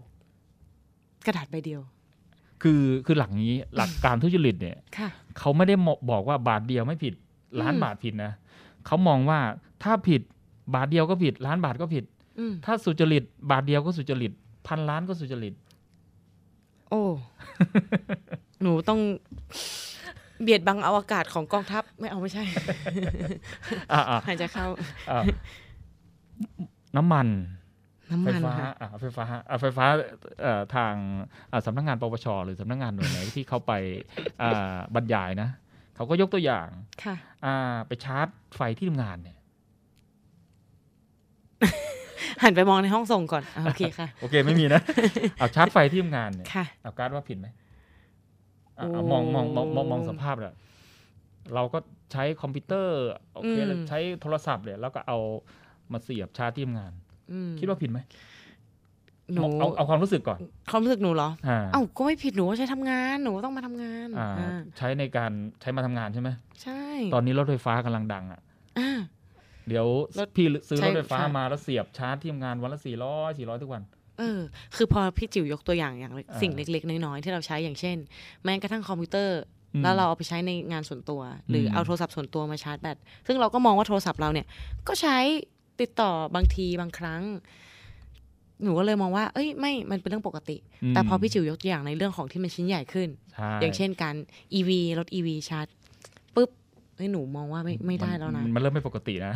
[1.25, 1.81] กระดาษใบเดียว
[2.61, 5.75] คือคือหลักนี้หลักการทุจริตเนี่ยค่ะเขาไม่ได้
[6.11, 7.13] บอกว่าบาทเดียวไม่ผิด
[7.61, 8.31] ล้านอืมบาทผิดนะ
[8.85, 9.39] เขามองว่า
[9.83, 10.21] ถ้าผิด
[10.75, 12.03] บาทเดียวก็ผิด ล้านบาทก็ผิด
[12.39, 14.31] อืมถ้าสุจริต บาทเดียวก็สุจริต
[14.67, 15.53] พันล้านก็สุจริต
[16.89, 17.03] โอ้
[18.61, 18.99] หนูต้อง
[20.41, 22.43] เบียดบังเอาอากาศของกองทัพไม่เอาไม่ใช่
[23.91, 24.65] อ่าอ่าหายใจเข้า
[25.09, 25.21] อ่า
[26.95, 27.27] น้ำมัน
[28.11, 29.85] น้ำไฟมันฟ้าค่ะ อ่าไฟฟ้าอ่าไฟฟ้า
[30.41, 30.93] เอ่อทาง
[31.51, 33.73] อ่าสำนักงานปปชหรือสำนักงานหน่วยไหน ที่เขาไป
[34.41, 35.49] อ่าบรรยายนะ
[35.95, 36.67] เขาก็ยกตัวอย่าง
[37.03, 39.37] ค่ะ อ่าไปชาร์จไฟที่ทำงานเนี่ย
[42.43, 44.81] หันไปมองในห้องส่งก่อนอ่าโอเคค่ะ โอเคไม่มีนะ
[45.39, 47.47] เอาชาร์จไฟที่ทำงานเนี่ยค่ะ เอาการดว่าผิดไหม
[48.77, 50.55] อะโอ้เอามองมองมองมองมองสภาพเลย
[51.53, 51.79] เราก็
[52.11, 52.97] ใช้คอมพิวเตอร์
[53.33, 55.17] โอเคอืม แล้วใช้โทรศัพท์เนี่ยแล้วก็เอา
[55.91, 57.00] มาเสียบชาร์จที่ทำงานอืม
[57.59, 57.99] คิดว่าผิดไหม
[59.33, 60.39] หนูเอาเอาความรู้สึกก่อน
[60.71, 66.29] ความรู้สึกหนูเหรออ่าเอ้าก็ไม่ผิดหนูก็ใช้ทำงานหนูก็ต้องมาทำงานอ่าอ่าใช้ในการใช้มาทำงานใช่ไหม
[66.63, 68.41] ใช่ ตอนนี้รถไฟฟ้ากำลังดังอะ
[68.79, 68.99] อ่า
[69.67, 69.87] เดี๋ยว
[70.19, 73.83] รถพี่ซื้อใช่รถไฟฟ้าค่ะมาแล้วเสียบชาร์จที่ทำงานวันละสี่ร้อยสี่ร้อยทุกวัน
[74.19, 74.39] เออ
[74.75, 77.97] คือพอพี่จิ๋วยกตัวอย่างอย่างอ่าสิ่งเล็ก ๆ น้อยๆที่เราใช้อย่างเช่น
[78.43, 79.39] แม้กระทั่งคอมพิวเตอร์
[79.75, 84.47] อืมแล้วเราเอาไปใช้ในงานส่วนตัว หรืออมเอาโทรศัพท์ส่วนตัวมาชาร์จแบตซึ่งเราก็มองว่าโทรศัพท์เราเนี่ย
[84.87, 85.17] ก็ใช้
[85.81, 87.21] ติดต่อบางทีบางครั้ง
[88.63, 90.57] หนูก็เลยมองว่า เอ้ยไม่มันเป็นเรื่องปกติ
[90.91, 94.15] มแต่พอพี่จิ๋วยกตัวอย่างในเรื่องของที่มันชิ้นใหญ่ขึ้นใช่อย่างเช่นการ
[94.57, 95.67] EV รถ EV ชาร์จ
[96.35, 96.49] ปุ๊บ
[96.95, 99.33] เฮ้ยหนูมองว่าไม่ไม่ได้แล้วนะมันมันเริ่มไม่ปกตินะ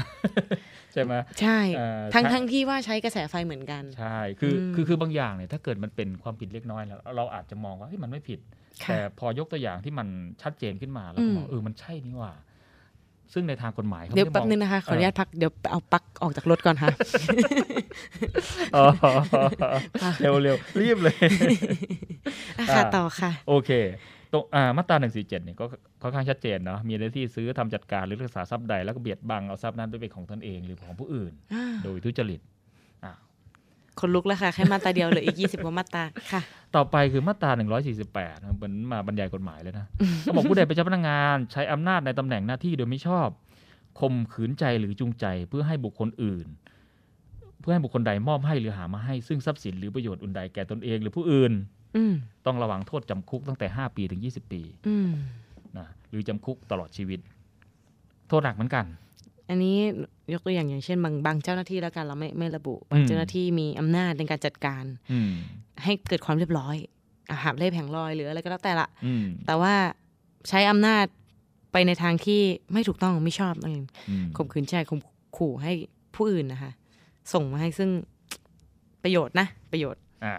[0.94, 8.40] ใช่ไหมใช่เอ่อทั้งใช่ทั้งที่ว่าใช้กระแสไฟเหมือนกัน ใช่คืออมคือคือบางอย่างเนี่ยถ้าเกิดมันเป็นความผิดเล็กน้อยแล้ว เราอาจจะมองว่าเฮ้ยมันไม่ผิด
[8.84, 10.08] ค่ะแต่พอยกตัวอย่างที่มัน
[10.42, 12.34] ชัดเจนขึ้นมาแล้วก็มองอืมเออมันใช่นี่หว่า
[13.34, 16.90] ซึ่งในทางกฎหมายเขาเดี๋ยวไม่แป๊บมองนึงนะคะ ขออนุญาตพักเดี๋ยวเอาปลั๊กออกจากรถก่อนค่ะ
[18.76, 18.86] อ๋อ
[20.22, 21.16] เร็วเร็วรีบเลย
[22.60, 23.72] อะค่ะอ่าต่อค่ะ โอเค
[24.32, 25.66] ตรงอ่ามาตราหนึ่งสี่เจ็ดเนี่ยก็
[26.02, 31.34] ค่อนข้างชัดเจนเนาะมีหน้าที่ซื้อทำจัดการหรือรักษาทรัพย์ใดแล้วก็เบียดบังเอาทรัพย์นั้นไปเป็นของตนเองหรือของผู้อื่น
[31.84, 32.55] โดยทุจริตอ่า
[34.00, 36.42] คนลุกแล้วค่ะ แค่มาตราเดียวเหลยอีกยี่สิบกว่ามาตราค่ะ
[36.76, 37.52] ต่อไปคือมาตรา
[37.98, 39.86] 148นะเหมือนมาบรรยายกฎหมายเลยนะ
[40.22, 43.28] เขาบอกผู้ใดเป็นเจ้าพนักงาน ใช้อำนาจในตำแหน่งหน้าที่โดยไม่ชอบ
[44.00, 46.48] ข่มขืนใจหรือจูงใจเพื่อให้บุคคลอื่น
[47.60, 51.54] เพื่อให้บุคคลใดมอบให้หรือหามาให้ซึ่งทรัพย์สินหรือประโยชน์อื่นใดแก่ตนเองหรือผู้อื่น
[51.96, 52.14] อืม
[52.46, 55.10] ต้องระวังโทษจำคุกตั้งแต่ 5 ปีถึง 20 ปีอืม
[55.78, 57.20] นะหรือจำคุกตลอดชีวิต
[58.28, 58.86] โทษหนักเหมือนกัน
[59.50, 59.78] อันนี้
[60.34, 65.32] ยกตัวอย่างอย่างเช่น บางบางเจ้าหน้าที่แล้วกันเราไม่ไม่ระบุบางอืมเจ้าหน้าที่มีอำนาจในการจัดการอืม
[65.84, 66.76] ให้เกิดความเรียบร้อย
[67.32, 69.74] อาหาบเล่แผงลอยหรืออะไรก็แล้วแต่ละอืมแต่ว่า
[70.50, 71.06] ใช้อำนาจ
[71.72, 72.42] ไปในทางที่
[72.74, 75.02] ไม่ถูกต้องไม่ชอบนั่นเองอืมข่มขืนใจข่ม
[75.38, 75.72] ขู่ให้
[76.16, 76.72] ผู้อื่นนะคะ
[77.34, 77.90] ส่งมาให้ซึ่ง
[79.04, 80.36] ประโยชน์นะ ประโยชน์อะ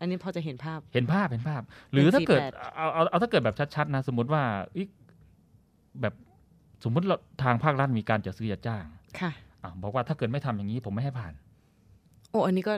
[0.00, 1.62] อันนี้พอจะเห็นภาพ เห็นภาพเห็นภาพ
[1.92, 4.42] หรือถ้าเกิด48เอาเอาเอาถ้าเกิดแบบชัดๆนะ สมมติว่า
[4.76, 4.82] อิ
[6.00, 6.14] แบบ
[6.84, 8.84] สมมติเราทางภาครัฐมีการจัดซื้อจัดจ้าง
[9.20, 9.30] ค่ะ
[9.62, 11.32] อะบอกว่าถ้าเกิดไม่ทำอย่างนี้ผมไม่ให้ผ่าน
[12.30, 12.74] โอ้อันนี้ก็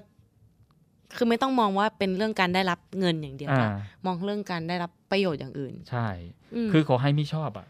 [1.16, 3.70] คือไม่ต้องมองว่าเป็นเรื่องการได้รับเงินอย่างเดียวอ่านะ
[4.06, 6.08] มองเรื่องการได้รับประโยชน์อย่างอื่น ใช่
[6.66, 7.66] มคือขอให้ไม่ชอบอะ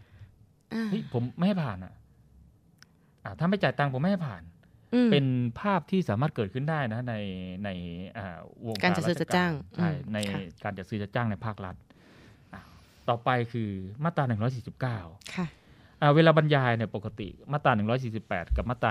[0.80, 1.92] าเฮ้ยผมไม่ให้ผ่านอะ
[3.24, 4.42] อะถ้าไม่จ่ายตังค์ผมไม่ให้ผ่าน
[4.94, 5.26] อืมเป็น
[5.60, 7.14] ภาพที่สามารถเกิดขึ้นได้นะ ใน
[7.64, 7.68] ใน
[8.16, 11.76] อ่าวงการจัดซื้อจัดจ้างใช่อืมในค่ะการจัดซื้อจัดจ้างในภาครัฐ
[12.54, 12.60] อะ
[13.08, 13.68] ต่อไปคือ
[14.04, 15.46] มาตรา149ค่ะอ่า
[16.14, 17.72] เวลาบรรยายเนี่ยปกติมาตรา
[18.14, 18.90] 148 กับมาตรา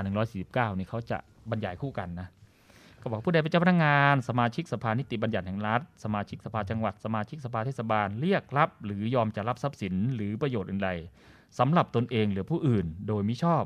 [0.73, 1.17] 149นี่เขาจะ
[1.51, 2.27] บรรยายคู่กันนะ
[3.01, 10.89] ก็บอกผู้ใดเป็นเจ้าพนักงาน สมาชิกสภานิติบัญญัติแห่งรัฐ สมาชิกสภาจังหวัด สมาชิกสภาเทศบาลเรียกรับ หรือยอมจะรับทรัพย์สินหรือประโยชน์อื่นใด
[11.59, 13.63] สำหรับตนเองหรือผู้อื่นโดยมิชอบ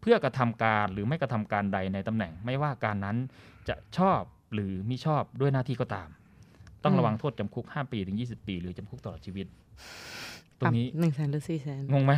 [0.00, 3.16] เพื่อกระทำการหรือไม่กระทำการใดในตำแหน่ง ไม่ว่าการนั้น
[3.68, 4.20] จะชอบ
[4.54, 6.08] หรือมิชอบด้วยหน้าที่ก็ตาม
[6.84, 9.46] ต้องระวังโทษจำคุก 5 ปีถึง 20 ปี หรือจำคุกตลอดชีวิต
[10.58, 12.12] ตรงนี้หนึ่งแสนหรือสี่แสนงงไหม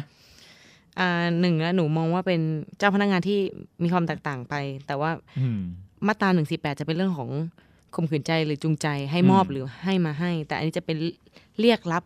[0.99, 2.41] อ่าหนึ่งแล้วหนูมองว่าเป็น
[2.79, 3.39] เจ้าพนักงานที่
[3.83, 4.55] มีความแตกต่างไป
[4.87, 5.61] แต่ว่าอืม
[6.07, 7.31] มาตราหนึ่งสี่แปดจะเป็นเรื่องของ
[7.95, 10.97] ข่มขืนใจหรือจูงใจให้มอบอืมหรือให้มาให้ แต่อันนี้จะเป็น
[11.61, 12.03] เรียกรับ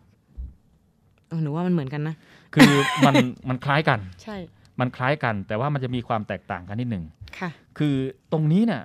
[1.27, 2.15] เออหนูว่ามันเหมือนกันนะ
[2.53, 2.71] คือ
[3.05, 3.15] มัน
[3.49, 4.37] มันคล้ายกัน ใช่
[4.79, 7.05] มันคล้ายกัน แต่ว่ามันจะมีความแตกต่างกันนิดหนึ่ง
[7.39, 7.95] ค่ะ คือ
[8.31, 8.83] ตรงนี้เนี่ย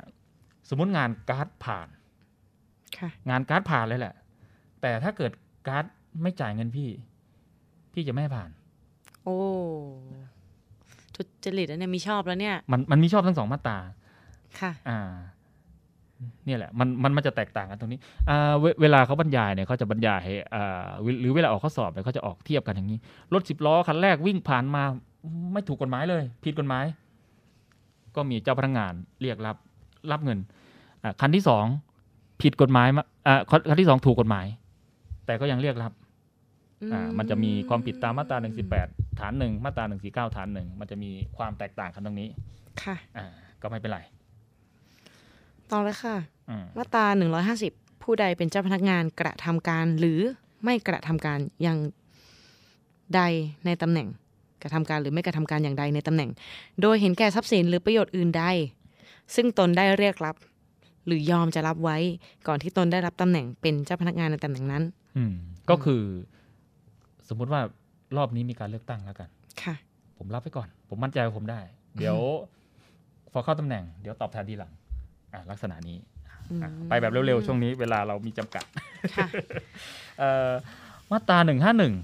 [0.69, 1.89] สมมติงานการ์ดผ่าน
[2.99, 4.15] ค่ะงานการ์ดผ่านเลยแหละ
[4.83, 5.33] แต่ถ้าเกิด
[5.69, 5.85] การ์ด
[6.23, 6.89] ไม่จ่ายเงินพี่
[7.93, 8.51] พี่จะไม่ให้ผ่าน
[9.25, 9.37] โอ้
[11.15, 13.79] ทุจริตแล้วเนี่ยมีชอบแล้วเนี่ย มันมันมีชอบทั้งสองมาตรา
[14.61, 15.01] ค่ะ อ่า
[16.47, 22.99] เนี่ยแหละ มันมันมันจะแตกต่างกันตรงนี้อ่าเวเวลาเขาบรรยายเนี่ยเขาจะบรรยายให้อ่าหรือหรือเวลาออกข้อสอบเนี่ยเขาจะออกเทียบกันอย่างนี้
[23.35, 24.83] รถสิบล้อคันแรกวิ่งผ่านมา
[25.53, 26.85] ไม่ถูกกฎหมายเลย ผิดกฎหมาย
[28.17, 29.57] ก็มีเจ้าพนักงานเรียกรับ
[30.11, 30.39] รับเงิน
[31.03, 31.65] อ่าคันที่สอง
[32.43, 34.47] ผิดกฎหมายมาอ่าคันคันที่สองถูกกฎหมาย
[35.27, 35.93] แต่ก็ยังเรียกรับ
[36.93, 38.37] อ่ามันจะมีความผิดตามมาตรา
[38.79, 39.85] 118 ฐานหนึ่งมาตรา
[40.31, 42.29] 149 ฐานหนึ่งมันจะมีความแตกต่างกันตรงนี้
[42.83, 43.27] ค่ะ อ่า
[43.63, 44.01] ก็ไม่เป็นไร
[45.71, 46.17] ต่อเลยค่ะ
[46.49, 50.21] อืมมาตราหนึ่งร้อยห้าสิบผู้ใดเป็นเจ้าพนักงานกระทำการ หรือ
[50.65, 51.79] ไม่กระทำการอย่าง
[53.15, 53.21] ใด
[53.67, 54.09] ในตำแหน่ง
[54.63, 56.31] กระทำการหรือไม่กระทำการอย่างใดในตำแหน่ง
[56.83, 58.45] โดยเห็นแก่ทรัพย์สินหรือประโยชน์อื่นใด
[59.35, 60.37] ซึ่งตนได้เรียกรับ
[61.07, 61.97] หรือยอมจะรับไว้
[62.47, 64.83] ก่อนที่ตนได้รับตำแหน่งเป็นเจ้าพนักงานในตำแหน่งนั้น
[65.17, 65.35] อืม
[65.71, 66.03] ก็คือ
[67.29, 67.61] สมมุติว่า
[68.17, 69.29] รอบนี้มีการเลือกตั้งแล้วกัน
[69.63, 69.75] ค่ะ
[70.19, 71.61] ผมรับไว้ก่อน ผมมั่นใจว่าผมได้
[71.99, 72.19] เดี๋ยว
[73.33, 74.73] พอเข้าตำแหน่งเดี๋ยวตอบแทนทีหลัง
[75.33, 75.99] อ่าลักษณะนี้
[76.63, 78.65] อะไปแบบเร็วๆ ช่วงนี้เวลาเรามีจำกัด
[79.17, 79.27] ค่ะ
[80.19, 80.53] เอ่อ
[81.11, 81.95] มาตราหนึ่งห้าหนึ่ง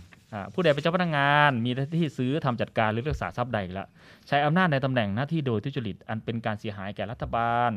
[0.55, 3.89] ผู้ใดเป็นเจ้าพนักงาน มีหน้าที่ซื้อทำจัดการหรือรักษาทรัพย์ใดอีกแล้ว
[4.29, 7.71] ใช้อำนาจในตำแหน่งหน้าที่โดยทุจริตอันเป็นการเสียหายแก่รัฐบาล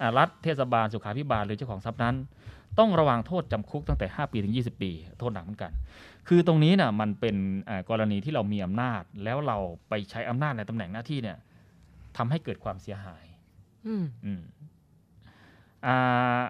[0.00, 2.14] อ่ารัฐเทศบาลสุขาภิบาลหรือเจ้าของทรัพย์นั้น
[2.78, 5.72] ต้องระวังโทษจำคุกตั้งแต่ 5 ปีถึง 20 ปี โทษหนักเหมือนกัน
[6.28, 7.36] คือตรงนี้น่ะมันเป็น
[7.68, 11.38] อ่ากรณีที่เรามีอำนาจ แล้วเราไปใช้อำนาจในตำแหน่งหน้าที่เนี่ย
[12.16, 13.24] ทำให้เกิดความเสียหาย
[13.86, 14.42] อืมอืม
[15.86, 16.40] อ่า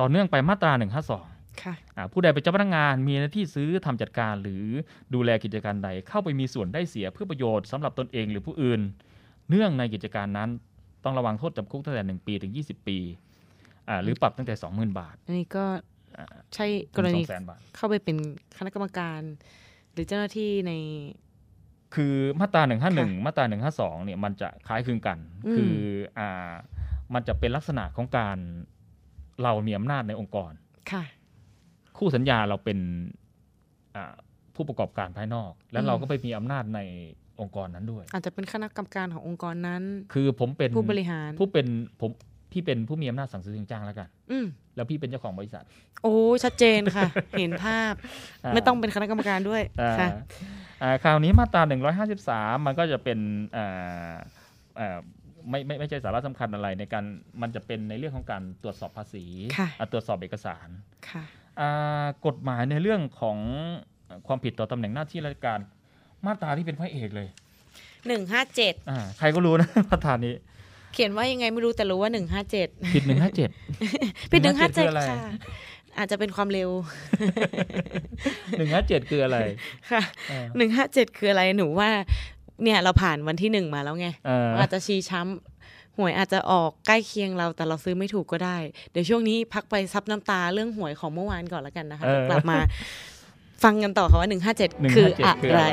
[0.00, 0.72] ต่อเนื่องไปมาตรา
[1.16, 4.64] 152ค่ะอ่าผู้ใดเป็นเจ้าพนักงานมีหน้าที่ซื้อทำจัดการหรือ
[5.14, 8.80] ดูแลกิจการใดเข้าไปมีส่วนได้เสียเพื่อประโยชน์สำหรับตนเองหรือผู้อื่น
[9.48, 10.50] เนื่องในกิจการนั้น
[11.04, 12.98] ต้องระวังโทษจำคุกตั้งแต่ 1 ปีถึง 20 ปี
[13.88, 15.64] อ่าหรือปรับตั้งแต่20,000บาท อันนี้ก็
[16.18, 16.66] อ่าใช่
[16.96, 18.16] กถึรงณี200,000บาทเข้าไปเป็น
[18.58, 19.20] คณะกรรมการ
[19.92, 20.72] หรือเจ้าหน้าที่ใน
[21.94, 25.74] คือมาตราค่ะ151มาตรา152เนี่ยมันจะคล้ายคลึงกันอืมคือ
[26.18, 26.52] อ่า
[27.14, 28.38] มันจะเป็นลักษณะของการ
[29.42, 30.52] เรามีอำนาจในองค์กร
[30.92, 31.04] ค่ะ
[31.98, 32.78] คู่สัญญาเราเป็น
[33.96, 34.14] อ่า
[34.54, 36.80] ผู้ประกอบการภายนอก แล้วอืมเราก็ไปมีอำนาจใน
[37.40, 39.82] องค์กรนั้นด้วย อาจจะเป็นคณะกรรมการขององค์กรนั้น
[40.14, 41.66] คือผมเป็นผู้บริหารผู้เป็น
[42.00, 42.10] ผม
[42.52, 45.64] พี่เป็นผู้มีอำนาจสั่งซื้อสั่งจ้างแล้วกันอืมแล้วพี่เป็นเจ้าของบริษัท
[46.02, 47.92] โอ้ชัดเจนค่ะ เห็นภาพ
[48.54, 50.08] ไม่ต้องเป็นคณะกรรมการด้วยอ่าค่ะ
[50.82, 51.62] อ่าคราวนี้มาตรา
[52.14, 53.18] 153 มันก็จะเป็น
[53.56, 54.14] อ่า
[54.80, 54.98] อ่า
[55.50, 57.04] ไม่ไม่ไม่ใช่สาระสำคัญอะไรในการ
[57.42, 59.24] มันจะเป็นในเรื่องของการตรวจสอบภาษี
[59.56, 60.68] ค่ะอ่าตรวจสอบเอกสาร
[61.08, 61.24] ค่ะ
[61.60, 63.38] อ่ากฎหมายในเรื่องของ
[64.26, 65.58] ความผิดต่อตำแหน่งหน้าที่ราชการ
[66.26, 67.28] มาตราที่เป็นพระเอกเลย
[68.06, 70.34] หนึ่งห้าเจ็ดอ่าใครก็รู้นะมาตรานี้
[70.92, 73.50] เขียนว่ายังไงไม่รู้แต่รู้ว่าหนึ่งห้าเจ็ดผิดหนึ่งห้าเจ็ด
[74.30, 75.18] เป็นหนึ่งห้า157เจ็ดคืออะไรค่ะ
[75.98, 76.70] อาจจะเป็นความเร็ว
[78.58, 79.38] หนึ่งห้าเจ็ดคืออะไร
[79.90, 81.88] ค่ะเออหนึ่งห้าเจ็ดคืออะไรหนูว่า
[82.62, 88.56] เนี่ยเราผ่านวันที่หนึ่งมาแล้วไงเอออาจจะชี้ช้ำหวยอาจจะออกใกล้เคียงเราแต่เราซื้อไม่ถูกก็ได้
[88.90, 92.58] เดี๋ยวช่วงนี้พักไปซับน้ำตาเรื่องหวยของเมื่อวานก่อนแล้วกันนะคะเดี๋ยวกลับมา
[93.64, 95.66] ฟังกันต่อค่ะว่าหนึ่งห้าเจ็ดคือ157อะคือไร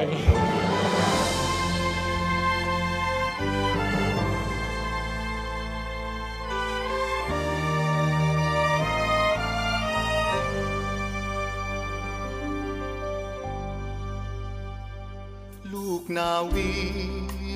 [16.18, 16.72] นาวี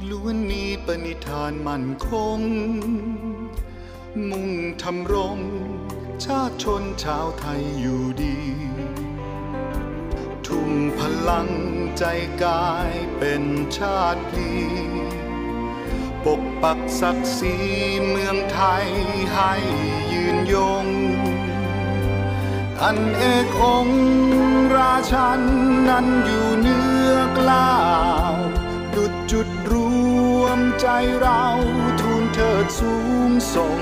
[0.10, 2.40] ล้วนมีปณิธานมั่นคง
[4.30, 4.50] มุ่ง
[4.82, 5.40] ทำรง
[6.26, 8.38] ชาติชนชาวไทยอยู่ดี
[10.46, 11.50] ทุ่มพลัง
[11.98, 12.04] ใจ
[12.44, 13.44] กายเป็น
[13.78, 14.52] ชาติพี
[16.26, 17.56] ปกปักศักดิ์ศรี
[18.08, 18.88] เมืองไทย
[19.34, 19.54] ให้
[20.14, 20.86] ยืนยง
[22.82, 23.24] อันเอ
[23.60, 23.88] กอง
[24.76, 25.42] ราชัน
[25.90, 27.70] นั้นอยู่เนื้อกล้า
[28.96, 29.74] ดุดจุดร
[30.42, 30.88] วมใจ
[31.20, 31.44] เรา
[32.02, 32.94] ทูลเถิดสู
[33.30, 33.80] งส่ง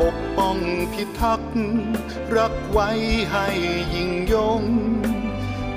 [0.00, 0.58] ปกป้อง
[0.92, 1.54] พิทักษ์
[2.36, 2.90] รักไว้
[3.30, 3.46] ให้
[3.94, 4.62] ยิ่งยง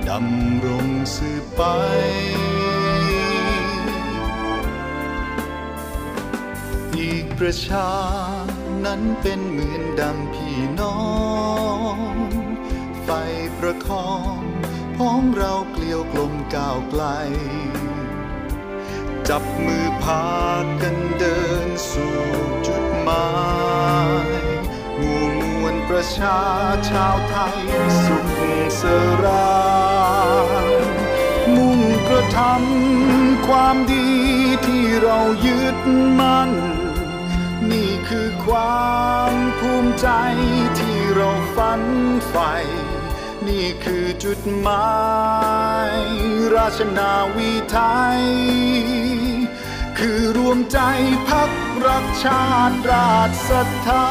[0.10, 1.62] ดำรงสืบไป
[6.98, 7.90] อีกประชา
[8.86, 11.00] นั้นเป็นเหมือนดังพี่น้อ
[11.96, 11.98] ง
[13.04, 13.10] ไฟ
[13.58, 14.40] ประคอง
[14.98, 17.04] พ้องเราเกลียวกลมก้าวไกล
[19.30, 20.26] จับมือพา
[20.82, 22.18] กันเดินสู่
[22.68, 23.28] จุดหมา
[24.26, 24.28] ย
[24.98, 26.40] หมู่มวลประชา
[26.90, 27.60] ชาวไทย
[28.04, 28.28] สุข
[28.82, 28.84] ส
[29.26, 29.58] รา
[30.72, 30.76] ย
[31.56, 34.10] มุ่งกระทำความดี
[34.66, 35.78] ที่เรายึด
[36.20, 36.52] มั่น
[37.72, 40.08] นี่คือความภูมิใจ
[40.80, 41.82] ที่เราฝัน
[42.30, 42.54] ใฝ่
[43.48, 44.90] นี่คือจุดหมา
[45.94, 45.98] ย
[46.56, 47.80] ราชนาวีไท
[48.20, 48.22] ย
[49.98, 50.80] คือรวมใจ
[51.30, 51.52] พัก
[51.88, 54.08] รักชาติราชศรัทธา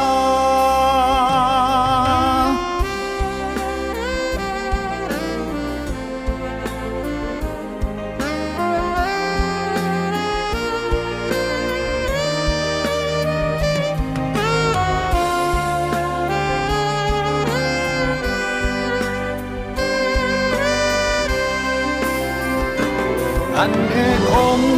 [23.59, 24.75] อันเอกองค์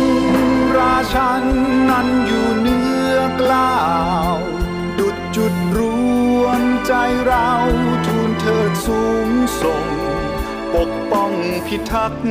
[0.79, 1.45] ราชัน
[1.91, 3.79] นั้นอยู่เนื้อกล้า
[4.35, 4.37] ว
[4.99, 5.81] ดุดจุดร
[6.41, 6.93] วมใจ
[7.27, 7.51] เรา
[8.07, 9.29] ทูลเถิดสูง
[9.61, 9.87] ส่ง
[10.75, 11.33] ปกป้อง
[11.67, 12.29] พิทักษ์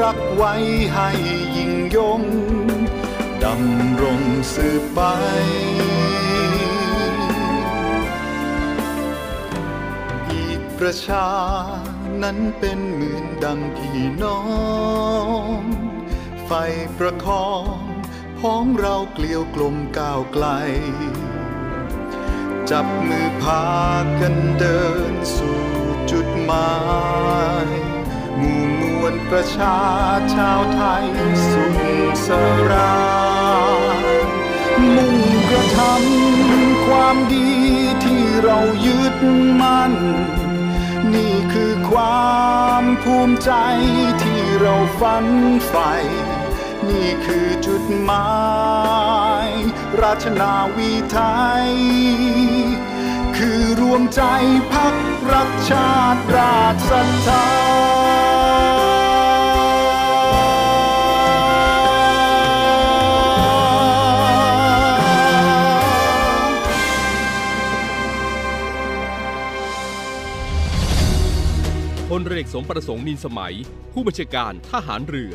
[0.00, 0.54] รักไว้
[0.94, 1.08] ให้
[1.56, 2.22] ยิ่งยง
[3.44, 4.20] ดำรง
[4.54, 5.00] สืบไป
[10.30, 10.44] อี
[10.78, 11.28] ประชา
[12.22, 14.40] นั้นเป็นเหมือนดังพี่น้อ
[15.58, 15.60] ง
[16.44, 16.50] ไฟ
[16.98, 17.64] ประคอง
[18.38, 20.46] พ้องเราเกลียวกลมก้าวไกล
[22.70, 23.66] จับมือพา
[24.20, 25.62] กันเดินสู่
[26.10, 26.72] จุดหมา
[27.66, 27.68] ย
[28.36, 29.78] หมู่มวลประชา
[30.34, 31.06] ชาวไทย
[31.50, 31.78] สุข
[32.26, 32.28] ส
[32.70, 33.00] รา
[34.14, 34.18] ย
[34.94, 35.16] มุ่ง
[35.48, 36.02] กระธรรม
[36.86, 37.50] ความดี
[38.04, 39.16] ที่เรายึด
[39.60, 39.94] มั่น
[41.90, 43.52] ความภูมิใจ
[44.22, 45.26] ที่เราฝัน
[45.66, 45.92] ใฝ่
[46.88, 48.30] นี่คือจุดหมา
[49.46, 49.48] ย
[50.02, 51.18] ราชนาวีไท
[51.64, 51.68] ย
[53.36, 54.22] คือรวมใจ
[54.72, 54.94] พัก
[55.32, 58.39] รักชาติราชศรัทธา
[72.20, 73.54] ลเรือเอกสมประสงค์นินสมัย
[73.92, 75.32] ผู้บัญชาการทหารเรือ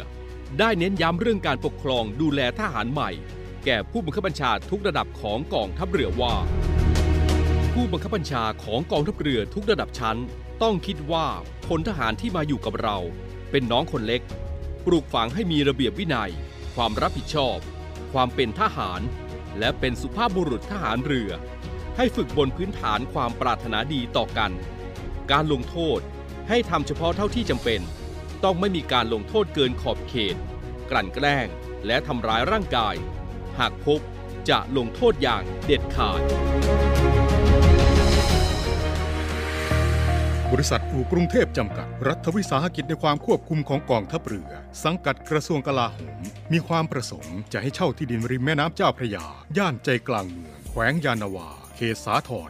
[0.60, 3.12] ได้เน้นย้ำเรื่องการปกครองดูแลทหารใหม่
[3.66, 6.36] แก่ผู้บังคับบัญชาทุกระดับของกองทัพเรือว่า
[7.74, 10.20] ผู้บังคับบัญชาของกองทัพเรือทุกระดับชั้น
[10.64, 11.26] ต้องคิดว่า
[11.68, 12.98] พลทหารที่มาอยู่กับเรา
[13.52, 14.22] เป็นน้องคนเล็ก
[14.86, 16.32] ปลูกฝังให้มีระเบียบวินัย
[16.76, 17.58] ความรับผิดชอบ
[18.14, 19.02] ความเป็นทหาร
[19.60, 21.32] และเป็นสุภาพบุรุษทหารเรือ
[21.98, 24.52] ให้ฝึกบนพื้นฐานความปรารถนาดีต่อกัน
[25.32, 26.00] การลงโทษ
[26.50, 27.82] ให้ทำเฉพาะเท่าที่จำเป็น
[28.44, 30.36] ต้องไม่มีการลงโทษเกินขอบเขต
[30.92, 31.48] กลั่นแกล้ง
[31.86, 32.96] และทำร้ายร่างกาย
[33.60, 34.00] หากพบ
[34.50, 36.22] จะลงโทษอย่างเด็ดขาด
[40.52, 44.50] บริษัทอู่กรุงเทพจำกัด รัฐวิสาหกิจในความควบคุมของกองทัพเรือ
[44.84, 49.26] สังกัดกระทรวงกลาโหม มีความประสงค์จะให้เช่าที่ดินริมแม่น้ำเจ้าพระยา
[49.58, 52.50] ย่านใจกลางเมือง แขวงยานนาวา เขตสาทร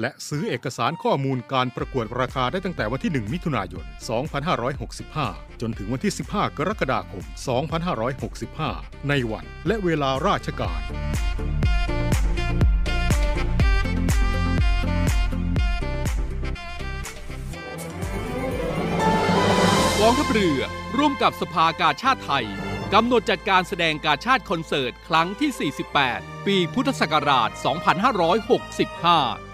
[0.00, 3.84] และซื้อเอกสารข้อมูลการประกวดราคาได้ตั้งแต่วันที่ 1 มิถุนายน
[4.72, 7.24] 2565 จนถึงวันที่ 15 กรกฎาคม
[8.36, 10.80] 2565 ในวันและเวลาราชการ
[20.00, 20.60] กองทัพเรือ
[20.98, 22.46] ร่วมกับสภากาชาติไทย
[22.94, 25.72] กำหนดจัดการแสดงกาชาติคอนเสิร์ต ครั้งที่
[26.06, 29.53] 48 ปีพุทธศักราช 2565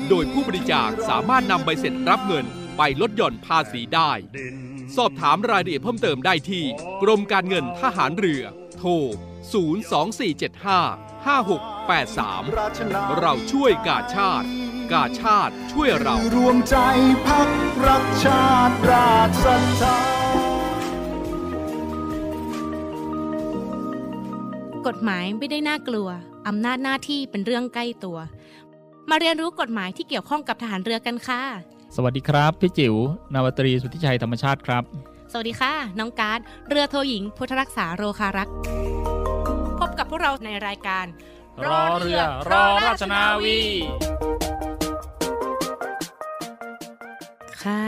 [0.13, 2.45] โดยผู้บริจาคสามารถนำใบเสร็จรับเงิน
[2.77, 4.11] ไปลดหย่อนภาษีได้
[4.95, 6.65] สอบถามรายละเอียดเพิ่มเติมได้ที่
[7.03, 8.43] กรมการเงินทหารเรือ
[8.77, 8.91] โทร
[9.71, 14.47] 02475 5683ราชนาวีเราช่วยกาชาติ
[14.93, 16.75] กาชาติช่วยเรารวมใจ
[17.27, 17.49] พัก
[17.87, 19.97] รักชาติราชศรัทธา
[24.87, 26.09] กฎหมายไม่ได้น่ากลัว
[26.47, 28.19] อำนาจหน้าที่เป็นเรื่องใกล้ตัว
[29.09, 31.41] มาเรียนรู้กฎหมายที่เกี่ยวข้องกับทหารเรือกันค่ะ
[31.95, 32.95] สวัสดีครับ พี่จิ๋ว
[33.33, 34.83] นาวาตรีสุทธิชัยธรรมชาติครับ
[35.31, 38.55] สวัสดีค่ะ น้องการ์ดเรือโทหญิง พุทธรักษาโรคารักษ์
[39.79, 41.05] พบกับพวกเราในรายการ
[41.67, 43.59] รอเรือรอราชนาวี
[47.63, 47.83] ค่ะ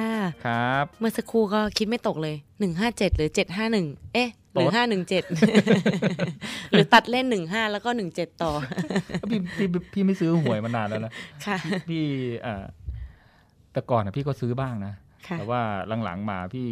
[0.45, 2.35] ครับ เมื่อสักครู่ก็คิดไม่ตกเลย
[2.77, 3.29] 157 หรือ
[3.71, 4.77] 751 เอ๊ะ หรือโต๊ด
[5.09, 8.51] 517หรือตัดเล่น15แล้วก็17ต่อ
[9.29, 11.11] พี่พี่พี่ไม่ซื้อหวยมานานแล้วนะ
[11.45, 11.57] ค่ะ
[11.89, 12.03] พี่
[12.43, 12.63] เอ่อ
[13.73, 14.93] แต่ก่อนนะพี่ก็ซื้อบ้างนะ
[15.27, 15.61] ค่ะแต่ว่า
[16.03, 16.67] หลังๆมาพี่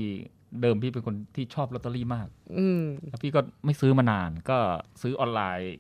[0.62, 4.58] เดิมพี่เป็นคนที่ชอบลอตเตอรี่มาก อืมแล้วพี่ก็ไม่ซื้อมานาน ก็
[5.02, 5.74] ซื้อออนไลน์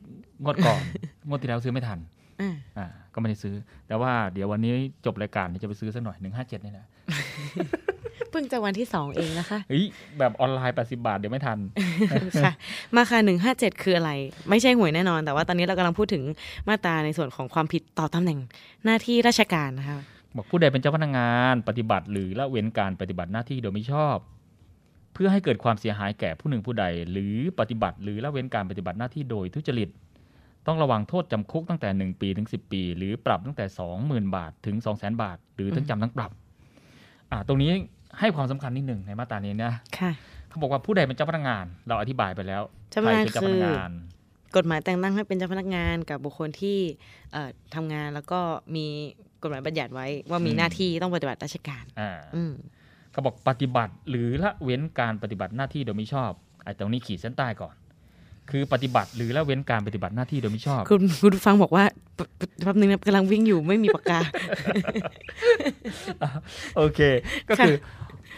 [0.43, 0.81] งวดก่อน
[1.27, 1.99] งวดที่แล้วซื้อไม่ทัน
[2.41, 3.55] อ่าอ่าก็ไม่ได้ซื้อ
[3.87, 4.73] แต่ว่าเดี๋ยววันนี้
[5.05, 6.85] จบรายการเดี๋ยวจะไปซื้อสักหน่อยหนึ่งห้าเจ็ดนี่แหละ
[8.31, 9.85] เพิ่งจะวันที่2เองนะคะเฮ้ย
[10.19, 11.59] แบบออนไลน์80บาทเดี๋ยวไม่ทัน
[12.43, 12.53] ค่ะ
[12.95, 13.19] มาค่ะ
[13.51, 14.11] 157คืออะไร
[14.49, 16.23] ไม่ใช่หวยแน่นอน แต่ว่าตอนนี้เรากำลังพูดถึง
[16.67, 18.39] มาตราในส่วนของความผิดต่อตำแหน่ง
[18.85, 19.97] หน้าที่ราชการนะคะ
[20.35, 24.17] บอกผู้ใดเป็นเจ้าพนักงานปฏิบัติ หรือละเว้นการปฏิบัติหน้าที่โดยไม่ชอบ
[25.13, 29.89] เพื่อให้เกิดความเสียหายแก่ผู้หนึ่งผู้ใด หรือปฏิบัติ หรือละเว้นการปฏิบัติหน้าที่โดยทุจริต
[30.67, 33.65] ต้องระวังโทษจำคุกตั้งแต่ 1 ปีถึง 10 ปี หรือปรับตั้งแต่
[33.99, 36.31] 20,000 บาทถึง 200,000 บาท หรือทั้งจำทั้งปรับ
[37.31, 37.71] อ่าตรงนี้
[38.19, 40.11] ให้ความสำคัญนิดหนึ่งในมาตรานี้นะค่ะ
[40.49, 43.91] เขาบอกว่าผู้ใดเป็นเจ้าพนักงาน เราอธิบายไปแล้วเจ้าพนักงานใครเป็นเจ้าพนักงาน
[44.55, 46.77] กฎหมายแต่งตั้งให้เป็นเจ้าพนักงานกับบุคคลที่
[47.31, 48.39] เอ่อทำงานแล้วก็
[48.75, 48.85] มี
[49.41, 52.53] กฎหมายบัญญัติไว้ว่ามีอืมหน้าที่ต้องปฏิบัติราชการอ่าอืม
[53.11, 56.31] เขาบอกปฏิบัติหรือละเว้นการปฏิบัติหน้าที่โดยมิชอบ
[56.63, 57.75] ไอ้ตรงนี้ขีดเส้นใต้ก่อน
[58.51, 61.83] คือปฏิบัติหรือละเว้นการปฏิบัติหน้าที่โดยมิชอบ คุณคุณผู้ฟังบอกว่า
[62.15, 62.27] แป๊บ
[62.63, 64.19] แป๊บนึงนะกำลังวิ่งอยู่ไม่มีปากกา
[66.77, 66.99] โอเค
[67.49, 67.75] ก็คือ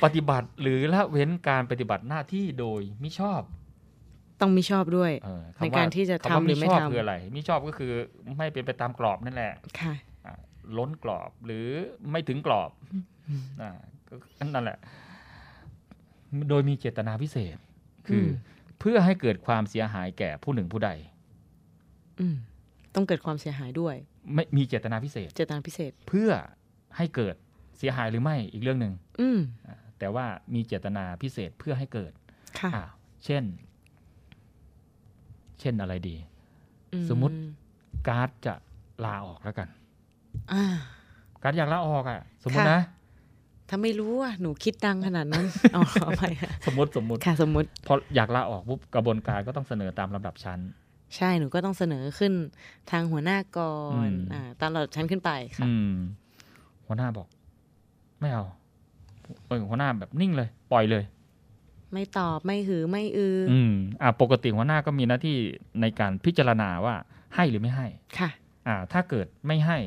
[0.03, 3.41] ปฏิบัติหรือละเว้นการปฏิบัติหน้าที่โดยมิชอบ
[4.41, 7.91] ต้องมีชอบด้วยเออในการที่จะคำว่าทำหรือไม่ชอบทำคืออะไรมิชอบก็คือ
[8.37, 9.93] ไม่เป็นไปตามกรอบนั่นแหละค่ะ
[10.25, 10.33] อะ
[10.77, 11.65] ล้นกรอบหรือ
[12.11, 12.71] ไม่ถึงกรอบ
[13.61, 13.71] อ่า
[14.07, 14.15] ก็
[14.55, 14.77] นั่นแหละ
[16.49, 17.57] โดยมีเจตนาพิเศษ
[18.07, 18.52] คืออม
[18.85, 20.89] เพื่อให้เกิดความเสียหายแก่ผู้หนึ่งผู้ใด
[22.19, 22.35] อืม
[22.95, 23.95] ต้องเกิดความเสียหายด้วย
[24.33, 26.31] ไม่มีเจตนาพิเศษ เจตนาพิเศษ เพื่อ
[26.97, 27.35] ให้เกิด
[27.77, 32.11] เสียหายหรือไม่อีกเรื่องหนึ่งอืมอ่าแต่ว่ามีเจตนาพิเศษเพื่อให้เกิด
[32.59, 32.83] ค่ะอ่า
[33.25, 33.43] เช่น
[35.59, 36.15] เช่นอะไรดี
[36.93, 37.35] อืสมมุติ
[38.07, 38.53] การ์ดจะ
[39.05, 39.67] ลาออกแล้วกัน
[40.51, 40.63] อ่า
[41.43, 42.81] การ์ดอยากลาออกอะ สมมติค่ะนะ
[43.75, 45.45] ถ้าไม่รู้อะหนูคิดดังขนาดนั้น
[45.75, 50.59] อ๋อขอไปค่ะสมมติสมมติค่ะสมมุติพออยากลาออกปุ๊บกระบวนการก็ต้องเสนอตามลำดับชั้น
[51.15, 52.33] ใช่หนูก็ต้องเสนอขึ้น
[52.91, 53.75] ทางหัวหน้าก่อ
[54.07, 55.93] นอืมอ่าตามระดับชั้นขึ้นไปค่ะอืม
[56.87, 57.27] หัวหน้าบอก
[58.19, 58.45] ไม่เอา
[59.47, 61.03] เออหัวหน้าแบบนิ่งเลย ปล่อยเลย
[61.93, 65.35] ไม่ตอบไม่หือไม่อือออืมอ่าปกติหัวหน้าก็มีหน้าที่
[65.81, 66.95] ในการพิจารณาว่า
[67.35, 67.87] ให้หรือไม่ให้
[68.19, 68.29] ค่ะ
[68.67, 69.77] อ่า ถ้าเกิดไม่ให้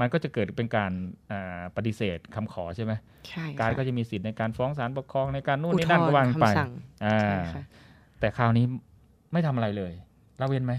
[0.00, 0.92] มันก็จะเกิดเป็นการ
[1.30, 2.92] อ่าปฏิเสธคำขอใช่ไหม
[3.28, 6.70] ใช่การค่ะก็จะมีสิทธิ์ในการฟ้องศาลปกครองในการนู่นอุทนี่ธนั่นก็รว่าณ์กันไปคำสั่ง
[7.04, 7.62] อ่าใช่ค่ะ
[8.20, 8.64] แต่คราวนี้
[9.32, 9.92] ไม่ทำอะไรเลย
[10.40, 10.74] ละเว้นไหม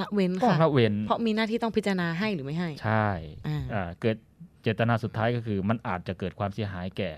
[0.00, 3.08] ละเว้นก็ค่ะละเว้นเพราะมีหน้าที่ต้องพิจารณาให้หรือไม่ให้ ใช่
[3.48, 4.16] อ่าอ่าเกิด
[4.62, 7.10] เจตนาสุดท้ายก็คือ มันอาจจะเกิดความเสียหายแก่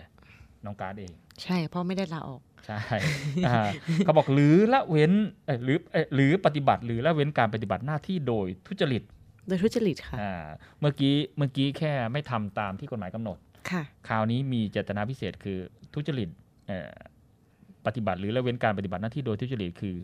[0.64, 1.12] น้องการดเอง
[1.42, 2.78] ใช่เพราะไม่ได้ลาออกใช่
[3.46, 3.60] อ่า
[3.98, 5.12] เขาบอกหรือละเว้น
[5.46, 9.02] เอ้ยหรือเอ้ยหรือปฏิบัติหรือละเว้นการปฏิบัติหน้าที่โดยทุจริต
[9.50, 10.32] โดยทุจริตค่ะอ่า
[10.80, 13.38] เมื่อกี้เมื่อกี้แค่ไม่ทำตามที่กฎหมายกำหนด
[13.70, 15.58] ค่ะคราวนี้มีเจตนาพิเศษคือ
[15.94, 16.28] ทุจริต
[16.66, 16.92] เอ่อ
[17.86, 19.96] ปฏิบัติหรือละเว้นการปฏิบัติหน้าที่โดยทุจริตคือ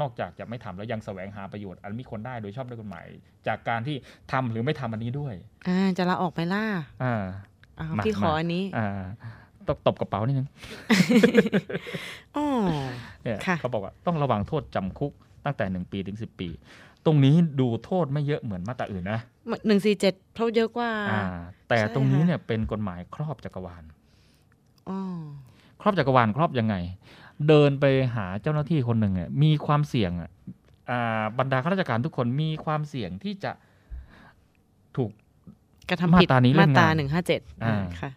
[0.00, 3.06] นอกจากจะไม่ทำแล้วยังแสวงหาประโยชน์อันมีคนได้โดยชอบด้วยกฎหมาย
[3.46, 3.96] จากการที่
[4.32, 5.34] ทำหรือไม่ทำอันนี้ด้วย
[5.68, 6.64] อ่าจะลาออกไปล่า
[7.02, 7.14] อ่า
[7.78, 8.88] อ่ามาพี่ขอมาอันนี้ อ่า
[9.68, 10.48] ต้องตบกระเป๋านิดนึง
[12.36, 12.46] อ๋อ
[13.22, 15.12] เนี่ยค่ะเขาบอกว่าต้องระวังโทษจำคุก
[15.44, 16.48] ตั้งแต่หนึ่งปีถึงสิบปี
[17.06, 19.20] ตรงนี้ดูโทษไม่เยอะเหมือนมาตราอื่นนะ
[19.66, 21.22] หนึ่งสี่เจ็ดโทษเยอะกว่าอ่า
[21.68, 23.82] แต่ใช่ตรงนี้ค่ะเนี่ยเป็นกฎหมายครอบจักรวาล
[24.88, 24.98] อ๋อ
[25.80, 26.74] ครอบจักรวาลครอบยังไง
[27.48, 27.84] เดินไป
[28.14, 30.30] หาเจ้าหน้าที่คนหนึ่งเนี่ยมีความเสี่ยงอะ
[30.90, 33.52] อ่าบรรดาข้าราชการทุกคนมีความเสี่ยงที่จะ
[34.96, 35.10] ถูก
[35.90, 38.10] กระทำผิดมาตรานี้เล่มานตรางานหนึ่งห้าเจ็ดอ่าค่ะ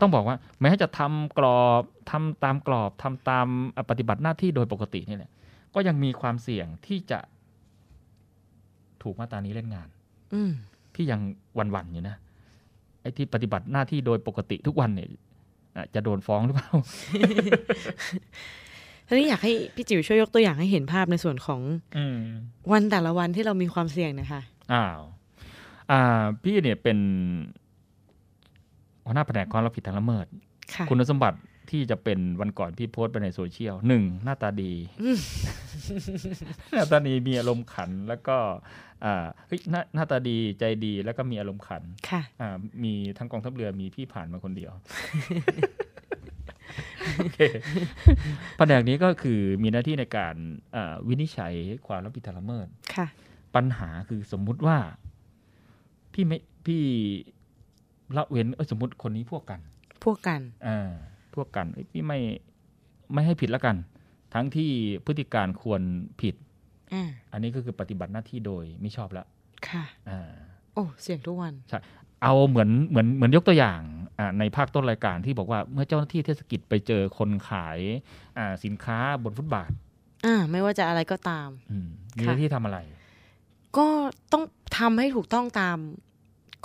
[0.00, 3.46] ต้องบอกว่า แม้จะทำกรอบทำตามกรอบทำตาม
[3.90, 5.30] ปฏิบัติหน้าที่โดยปกตินี่แหละ
[5.74, 7.18] ก็ยังมีความเสี่ยงที่จะ
[9.02, 9.88] ถูกมาตรานี้เล่นงาน
[10.34, 10.50] อืม
[10.94, 11.20] พี่ยัง
[11.58, 12.16] วันวันๆอยู่นะ
[13.00, 15.08] ไอ้ที่ปฏิบัติหน้าที่โดยปกติทุกวันเนี่ย
[15.76, 16.70] อะจะโดนฟ้องหรือเปล่า
[19.06, 21.60] ทีนี้อยากให้พี่จิ๋วช่วยยกตัวอย่างให้เห็นภาพในส่วนของ
[21.96, 22.18] อืม
[22.72, 24.40] วันแต่ละวันที่เรามีความเสี่ยงนะคะ
[24.72, 25.00] อ้าว
[25.90, 26.98] อ่า พี่เนี่ยเป็น
[29.04, 30.26] หัวหน้าแผนกความรับผิดทางละเมิด
[30.74, 31.38] ค่ะคุณสมบัติ
[31.70, 34.72] ที่จะเป็นวันก่อนพี่โพสต์ไปในโซเชียลหนึ่งหน้าตาดี
[36.72, 38.36] หน้าตาดีมีอารมณ์ขันแล้วก็
[39.04, 44.72] อ่าเฮ้ยหน้าหน้าตาดีใจดีแล้วก็มีอารมณ์ขันค่ะอ่ามีทั้งกองทัพเรือมีพี่ผ่านมาคนเดียว
[47.18, 47.38] โอเค
[48.56, 50.34] แผนกนี้ก็คือมีหน้าที่ในการ
[50.76, 51.54] อ่าวินิจฉัย
[51.86, 52.66] ความรับผิดทางละเมิด
[52.96, 53.06] ค่ะ
[53.54, 54.78] ปัญหาคือสมมุติว่า
[56.12, 56.82] พี่ไม่พี่
[58.16, 59.60] ละเว้นเอยสมมติคนนี้พวกกัน
[60.04, 60.90] พวกกันอ่า
[61.38, 62.18] พวกกันเอ้ยพี่ไม่
[63.12, 63.76] ไม่ให้ผิดแล้วกัน
[64.34, 64.70] ทั้งที่
[65.06, 65.82] พฤติการควร
[66.22, 66.34] ผิด
[66.92, 69.26] อ่าอันนี้ก็คือปฏิบัติหน้าที่โดยไม่ชอบแล้ว
[69.68, 70.32] ค่ะอ่า
[70.74, 71.54] โอ้เสี่ยงทุกวัน
[72.22, 73.80] เอาเหมือนเหมือนเหมือนยกตัวอย่าง
[74.18, 77.78] อ่าในภาคต้นรายการที่บอกว่าเมื่อเจ้าหน้าที่เทศกิจไปเจอคนขาย
[78.38, 79.70] อ่าสินค้าบนฟุตบาท
[80.26, 82.78] อ่าไม่ว่าจะอะไรก็ตามอืมมีหค่ะน้าที่ทำอะไร
[83.78, 83.88] ก็
[84.32, 84.44] ต้อง
[84.78, 85.78] ทำให้ถูกต้องตาม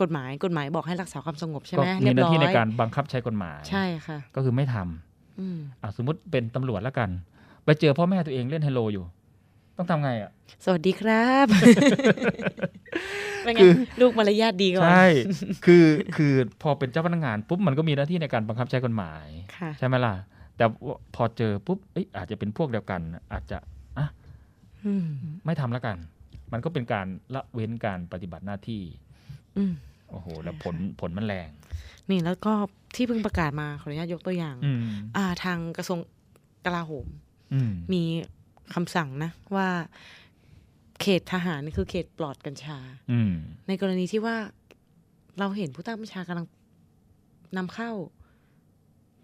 [0.02, 7.10] กฎหมายกฎหมายบอกให้รักษาความสงบใช่ก็ไหมมีเรียบหน้าร้อที่ในยการบังคับใช้กฎหมายใช่ค่ะ ก็คือไม่ทำอืมอะสมมติเป็นตำรวจแล้วกัน
[7.66, 9.06] ไปเจอพ่อแม่ตัวเองเล่นไฮโลอยู่
[9.78, 10.32] ต้องทำไงอะ
[10.66, 11.48] สวัสดีครับ
[13.44, 13.72] เป็นไงคือ
[14.02, 15.06] ลูกมารยาทดีก่อนใช่
[15.66, 15.86] คือ
[16.16, 19.28] คือพอเป็นเจ้าพนักงานปุ๊บมันก็มีหน้าที่ในการบังคับใช้กฎหมาย
[19.58, 20.16] ค่ะใช่ไหมล่ะ
[20.58, 23.02] แต่ว่าพอเจอปุ๊บเอ้ยอาจจะเป็นพวกเดียวกัน
[23.34, 23.58] อาจจะ
[23.98, 24.08] อะ
[24.86, 25.08] อืม
[25.46, 25.98] ไม่ทำแล้วกัน
[26.52, 29.13] มันก็เป็นการละเว้นการปฏิบัติหน้าที่อืม
[30.10, 31.50] โอ้โห แล้วผลผลมันแรง
[32.10, 32.54] นี่แล้วก็
[32.96, 34.80] ที่เพิ่งประกาศมาขออนุญาตยกตัวอย่างอืม
[35.16, 36.00] อ่า ทางกระทรวง
[36.66, 37.08] กลาโหม
[37.54, 38.04] อืมมี
[38.74, 39.68] คำสั่งนะ ว่า
[41.02, 42.78] เขตทหารนี่คือเขตปลอดกัญชา
[43.12, 43.32] อืม
[43.68, 44.36] ในกรณีที่ว่า
[45.40, 46.48] เราเห็นผู้ใต้บัญชากำลัง
[47.58, 47.92] นำเข้า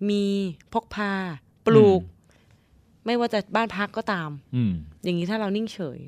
[0.09, 0.23] มี
[0.73, 1.11] พกพา
[1.67, 2.01] ปลูก
[3.05, 4.73] ไม่ว่าจะบ้านพักก็ตามอืม
[5.03, 5.99] อย่างนี้ถ้าเรานิ่งเฉย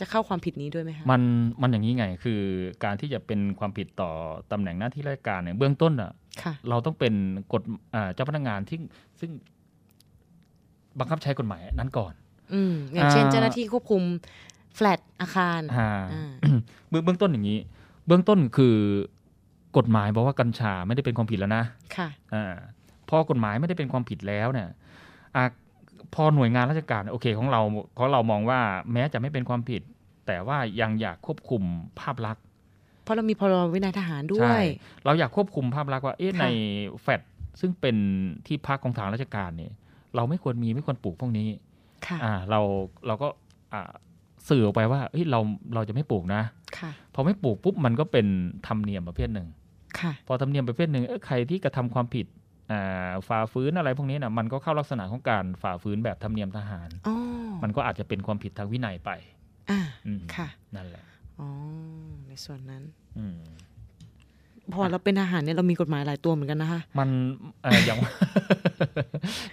[0.00, 1.22] จะเข้าความผิดนี้ด้วยไหมคะมัน
[1.62, 2.40] มันอย่างนี้ไงคือ
[2.84, 4.10] การที่จะเป็นความผิดต่อ
[4.52, 7.14] ตำแหน่งหน้าที่ราชการเนี่ยเบื้องต้นอะค่ะเราต้องเป็น
[7.52, 7.62] กฎ
[7.94, 8.78] อ่าเจ้าพนักงานที่
[9.20, 9.30] ซึ่ง
[10.98, 12.12] บังคับใช้กฎหมายนั้นก่อน
[12.52, 14.02] อืมอย่างเช่นอ่าเจ้าหน้าที่ควบคุม
[14.76, 16.30] แฟลตอาคารอ่าอ่า
[16.88, 17.58] เบื้องเบื้องต้นอย่างนี้
[18.06, 18.76] เบื้องต้นคือ
[19.76, 21.64] กฎหมายบอกว่ากัญชาไม่ได้เป็นความผิดแล้วนะ
[21.96, 22.54] ค่ะอ่า
[23.08, 24.68] พอกฎหมายไม่ได้เป็นความผิดแล้วเนี่ย
[25.36, 25.44] อะ
[26.14, 27.60] พอหน่วยงานราชการโอเคของเรา
[27.98, 28.60] ของเรามองว่า
[28.92, 29.82] แม้จะไม่เป็นความผิด
[30.26, 31.62] แต่ว่ายังอยากควบคุม
[32.00, 32.42] ภาพลักษณ์
[33.02, 34.64] เพราะเรามีพรบวินัยทหารด้วใช่ย
[35.04, 36.46] เราอยากควบคุมภาพลักษณ์ว่าเอ๊ะค่ะใน
[37.02, 37.20] แฟด
[37.60, 37.96] ซึ่งเป็น
[38.46, 39.72] ที่พักของทางราชการเนี่ย
[40.16, 41.48] เราไม่ควรมีไม่ควรปลูกพวกนี้
[42.06, 42.60] ค่ะอ่าเรา
[43.06, 43.28] เราก็
[43.72, 43.90] อ่า
[44.48, 45.40] สื่อออกไปว่าเฮ้ยเรา
[45.74, 46.42] เราจะไม่ปลูกนะ
[46.78, 48.26] ค่ะพอไม่ปลูกปุ๊บมันก็เป็น
[48.66, 49.48] ธรรมเนียมประเภทหนึ่ง
[50.00, 52.38] ค่ะ พอธรรมเนียมประเภทหนึ่งเอ้ยใครที่กระทำความผิดอ่า
[53.28, 57.14] ฝ่าฝืนอะไรพวกนี้นะมันก็เข้าลักษณะของการฝ่าฝืนแบบธรรมเนียมทหารอ๋อ
[57.62, 59.10] มันก็อาจจะเป็นความผิดทางวินัยไป
[59.70, 61.04] อ่าอืมค่ะ นั่นแหละ
[61.40, 61.48] อ๋อ
[62.28, 62.82] ในส่วนนั้น
[63.18, 63.38] อืม
[64.74, 67.08] พอเราเป็นทหารเนี่ยเรามีกฎหมายหลายตัวเหมือนกันนะคะมัน
[67.62, 67.98] เอ่ออย่าง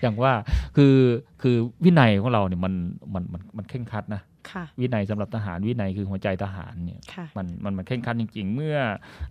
[0.01, 0.33] อย่างว่า
[0.75, 0.95] คือ
[1.41, 1.55] คือ
[1.85, 2.73] วินัยของเราเนี่ยมัน
[3.13, 8.77] มันมันมันเคร่งครัดนะค่ะวินัยสำหรับทหารวินัยคือหัวใจทหารเนี่ยค่ะมันมันมันเคร่งครัดจริง ๆ เมื่อ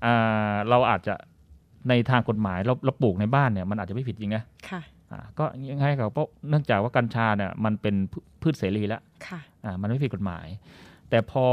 [0.04, 1.14] อ่าเราอาจจะ
[1.88, 4.80] ในทางกฎหมายเราเราปลูกในบ้านเนี่ยมันอาจจะไม่ผิดจริงนะค่ะ
[5.12, 10.46] อ่าก็ยังไงกับเพราะเนื่องจากว่ากัญชาเนี่ยมันเป็นพืพืชเสรีแล้วค่ะอ่ามันไม่ผิดกฎหมาย
[11.10, 11.46] แต่พอ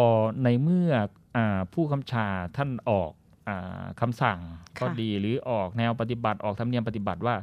[0.43, 0.89] ในเมื่อ
[1.35, 2.27] อาผู้คำชา
[2.57, 3.11] ท่านออก
[3.47, 4.39] อาคำสั่ง
[4.79, 7.35] ก็ค่ะดีหรือออกแนวปฏิบัติออกธรรมเนียมปฏิบัติว่า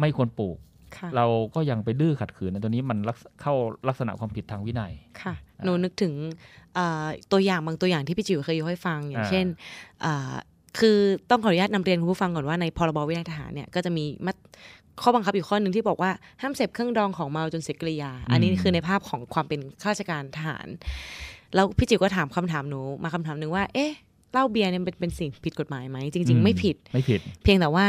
[0.00, 0.56] ไม่ควรปลูก
[0.96, 3.54] ค่ะเราก็ยังไปดื้อขัดขืนในตัวนี้มันลักษเข้า
[3.88, 4.92] ลักษณะความผิดทางวินัย
[5.22, 5.34] ค่ะ
[5.64, 6.12] หนูนึกถึง
[6.74, 9.46] เอ่อตัวอย่างบางตัวอย่างที่พี่จิ๋วเคยยกให้ฟังอย่างอ่าเช่น
[10.02, 10.34] เอ่อ
[10.78, 10.96] คือ
[11.30, 14.36] ต้องขออนุญาตนำเรียนคุณผู้ฟังก่อนว่าในพรบวินัยทหารเนี่ยก็จะมีมัด
[15.02, 16.10] ข้อบังคับอยู่ข้อหนึ่งที่บอกว่า
[16.40, 20.66] ห้ามเสพเครื่องดองของเมาจนเสียกริยา อันนี้คือในภาพของความเป็นข้าราชการทหาร
[21.54, 23.92] แล้วพี่จิ๋วก็ถามคำถามหนูมาคำถามหนึ่งว่า เอ๊ะ
[24.32, 27.86] เหล้าเบียร์เนี่ยเป็นเป็นสิ่งผิดกฎหมายไหมจริง ๆ ไม่ผิดไม่ผิด เพียงแต่ว่า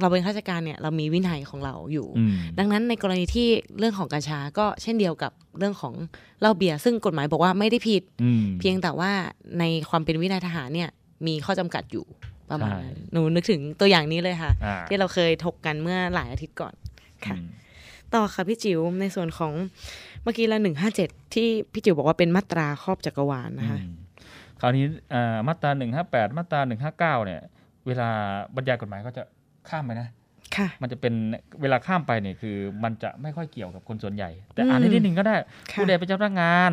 [0.00, 5.94] เราเป็นข้าราชการเนี่ยเรามีวินัยของเราอยู่อืมดังนั้นในกรณีที่เรื่องของกัญชาก็เช่นเดียวกับเรื่องของ
[6.40, 9.10] เหล้าเบียร์ซึ่งกฎหมายบอกว่าไม่ได้ผิดอืมเพียงแต่ว่า
[9.58, 10.90] ในความเป็นวินัยทหารเนี่ย
[11.26, 12.04] มีข้อจำกัดอยู่
[12.50, 16.74] ประมาณนั้นใช่หนูนึกถึงตัวอย่างนี้เลยค่ะอ่าที่เราเคยถกกันเมื่อหลายอาทิตย์ก่อน
[17.26, 17.46] ค่ะอืม
[18.14, 19.52] ต่อค่ะพี่จิ๋วในส่วนของ
[20.22, 23.92] เมื่อกี้ละหนึ่งห้าเจ็ดที่พี่จิ๋วบอกว่าเป็นมาตราครอบจักรวาลนะคะอืม
[24.60, 27.40] คราวนี้อ่ามาตราหนึ่งห้าแปดมาตราหนึ่งห้าเก้าเนี่ย
[27.86, 28.08] เวลา
[28.56, 29.22] บรรยายกฎหมายก็จะ
[29.68, 30.15] ข้ามไปนะค่ะ
[30.82, 31.14] มันจะเป็น
[31.60, 35.36] เวลาข้ามไปเนี่ยคือ มันจะไม่ค่อยเกี่ยวกับคนส่วนใหญ่ แต่อืมอ่านนิดนึงก็ได้
[35.70, 36.72] ค่ะผู้ใดเป็นเจ้าพนักงาน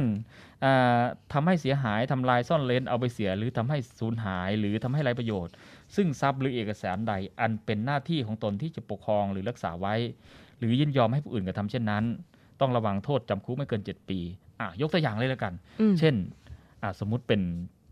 [0.63, 1.01] อ่า
[1.33, 5.53] ทำให้เสียหายทำลายซ่อนเร้นเอาไปเสีย หรือทำให้สูญหาย หรือทำให้ไร้ประโยชน์
[5.95, 9.95] ซึ่งทรัพย์หรือเอกสารใด อันเป็นหน้าที่ของตนที่จะปกครองหรือรักษาไว้
[10.57, 12.03] หรือยินยอมให้ผู้อื่นกระทำเช่นนั้น
[12.61, 14.19] ต้องระวังโทษจำคุกไม่เกิน 7 ปี
[14.59, 16.15] อะยกตัวอย่างเลยแล้วกันอืมเช่น
[16.81, 17.41] อะสมมุติเป็น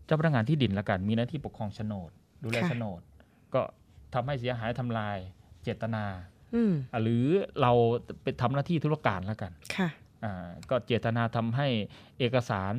[0.06, 2.10] เจ้าพนักงานที่ดินแล้วกัน มีหน้าที่ปกครองโฉนด
[2.42, 3.00] ดูแลค่ะโฉนด
[3.54, 3.62] ก็
[4.14, 5.16] ทำให้เสียหายทำลาย
[5.62, 6.04] เจตนา
[6.54, 7.24] อืมอะหรือ
[7.62, 7.72] เรา
[8.22, 9.88] เป็นทำหน้าที่ธุรการแล้วกันค่ะ
[10.24, 11.68] อ่าก็เจตนาทำให้
[12.18, 12.72] เอกสาร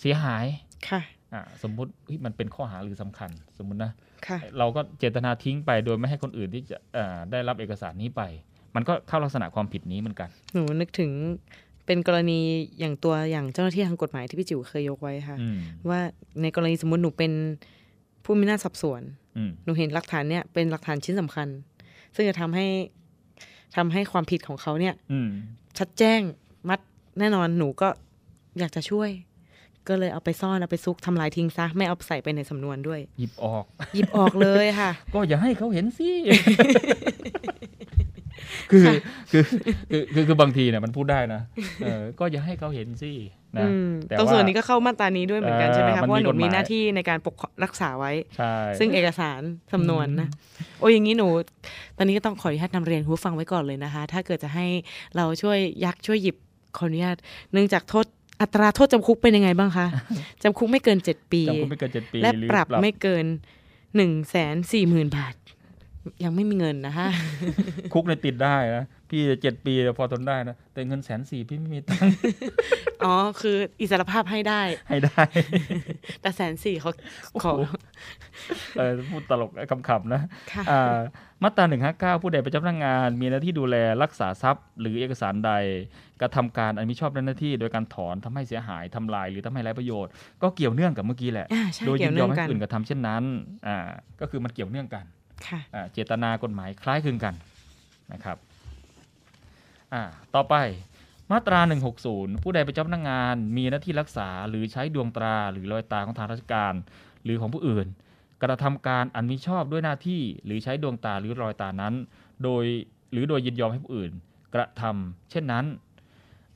[0.00, 0.44] เสียหาย
[0.88, 1.00] ค่ะ
[1.32, 3.92] อ่าสมมุติเฮ้ยมันเป็นข้อหาหรือสำคัญสมมุตินะ
[4.26, 8.22] ค่ะเราก็เจตนาทิ้งไปโดยไม่ให้คนอื่นที่จะอ่าได้รับเอกสารนี้ไป
[8.74, 11.10] มันก็เข้าลักษณะความผิดนี้เหมือนกัน หนูนึกถึง
[11.86, 12.40] เป็นกรณี
[12.80, 15.58] อย่างตัวอย่างเจ้าหน้าที่ทางกฎหมายที่พี่จิ๋วเคยยกไว้ค่ะอืม
[15.88, 16.00] ว่า
[16.42, 17.32] ในกรณีสมมติหนูเป็น
[18.24, 19.02] ผู้มีหน้าจสอบสวน
[19.36, 21.48] อืมหนูเห็นหลักฐานเนี่ยเป็นหลักฐานชิ้นสำคัญ
[22.14, 22.66] ซึ่งจะทำให้
[23.76, 25.28] ทำให้ความผิดของเขาเนี่ยอืม
[25.78, 26.20] ชัดแจ้ง
[26.68, 26.80] มัด
[27.18, 27.88] แน่นอนหนูก็
[28.58, 29.10] อยากจะช่วย
[29.88, 36.10] ก็เลยเอาไปซ่อนเอาไปซุกทำลายทิ้งซะไม่เอาใส่ไปในสำนวนด้วย หยิบออก หยิบออกเลยค่ะ ก็อย่าให้เขาเห็นสิ
[38.70, 38.84] คือ
[39.30, 39.42] คือ
[39.90, 41.40] คือคือคือบางทีเนี่ยมันพูดได้นะ
[41.84, 43.10] เออก็อย่าให้เขาเห็นสิ
[43.58, 47.34] นะอืมแต่ตรงว่าส่วนนี้ก็เข้ามาตรานี้ด้วยเหมือนกันเออใช่ไหมคะมันเพราะว่าหนูมีกฎหมีมายหน้าที่ในการปก
[47.64, 49.40] รักษาไว้ใช่ซึ่งเอกสาร
[49.72, 50.28] สำนวนนะ
[50.80, 51.28] โอ้ยอย่างนี้หนู
[51.96, 54.66] ตอนนี้ก็ต้องขออนุญาตนำเรียนคุณผู้ฟังไว้ก่อนเลยนะคะ ถ้าเกิดจะให้
[55.16, 56.36] เราช่วยยักช่วยหยิบ
[56.76, 57.16] ขออนุญาต
[57.52, 58.06] เนื่องจากโทษ
[58.40, 59.86] อัตราโทษจำคุกเป็นยังไงบ้างคะ
[60.42, 63.26] จำคุกไม่เกินเจ็ดปีจำคุกไม่เกินเจ็ดปีและหรือปรับไม่เกิน
[63.96, 65.34] หนึ่งแสนสี่หมื่นบาท
[66.24, 67.06] ยังไม่มีเงินนะคะ
[67.92, 72.12] คุกในยติดได้นะพี่เจ็ดปีพอทนได้นะ แต่เงินแสนสี่พี่ไม่มีตังค์
[73.04, 75.22] อ๋อ คืออิสรภาพให้ได้ ให้ได้
[76.20, 76.90] แต่แสนสี่เขา
[77.42, 77.72] ขอโอ้โห
[78.76, 79.50] เออพูดตลก
[79.88, 80.20] คำๆนะ
[80.52, 80.98] ค่ะอ่า
[81.42, 85.52] มาตรา159ผู้ใดเป็นเจ้าพนักงาน มีหน้าที่ดูแลรักษาทรัพย์ หรือเอกสารใด
[86.20, 93.22] กระทำการอันมิชอบในหน้าที่ โดยการถอนทำให้เสียหายทำลายหรือทำให้ไร้ประโยชน์ ก็เกี่ยวเนื่องกับเมื่อกี้แหละอ่าใช่โดยเกี่ยิยวนเนื่ยอองมให้กันผู้อื่นกระทำเช่นนั้น
[93.66, 93.76] อ่า
[94.20, 95.13] ก็คือมันเกี่ยวเนื่องกันค่ะอ่า
[95.92, 97.34] เจตนากฎหมายคล้ายคลึงกัน
[98.12, 98.36] นะครับ
[99.92, 100.02] อ่า
[100.34, 100.54] ต่อไป
[101.32, 101.60] มาตรา
[102.02, 106.74] 160 ผู้ใดเป็นเจ้าพนักงานมีหน้าที่รักษาหรือใช้ดวงตราหรือรอยตาของทางราชการ
[107.24, 107.86] หรือของผู้อื่น
[108.42, 111.94] กระทำการอันมิชอบด้วยหน้าที่หรือใช้ดวงตาหรือรอยตานั้น
[112.42, 112.64] โดย
[113.12, 114.12] หรือโดยยินยอมให้ผู้อื่น
[114.54, 115.64] กระทำเช่นนั้น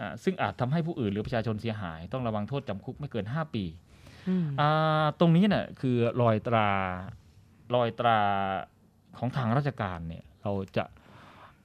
[0.01, 3.64] อ่าซึ่งอาจทำให้ผู้อื่นหรือประชาชนเสียหาย ต้องระวังโทษจำคุกไม่เกิน 5 ปี
[4.29, 6.68] อืมอ่าตรงนี้เนี่ยคือรอยตรา
[7.75, 8.21] รอยตรา
[9.19, 10.85] ของทางราชการเนี่ยเราจะ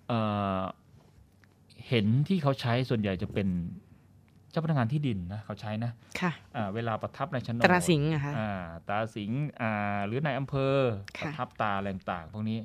[0.08, 0.20] เอ่
[0.60, 0.62] อ
[1.88, 3.47] เห็นที่เขาใช้ส่วนใหญ่จะเป็น
[4.49, 5.91] เจ้าพนักงานที่ดินนะเขาใช้นะ
[6.22, 8.51] ค่ะอ่าเวลาประทับในโฉนดตราสิงห์อะคะอ่า
[8.88, 10.76] ตราสิงห์อ่าหรือในอำเภอ
[11.18, 12.60] ค่ะประทับตาอะไรต่างๆพวกนี้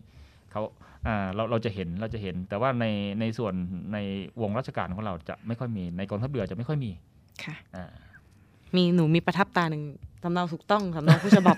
[0.50, 0.62] เขา
[1.06, 2.86] อ่าเราเราจะเห็นเราจะเห็น แต่ว่าใน
[3.20, 3.54] ในส่วน
[3.92, 3.98] ใน
[4.40, 6.90] วงราชการของเราจะไม่ค่อยมี ในกองทัพเรือจะไม่ค่อยมี
[7.44, 7.86] ค่ะอ่า
[8.76, 9.84] มีหนูมีประทับตาหนึ่ง
[10.22, 11.56] สำเนาถูกต้องสำเนาผู้ฉบับ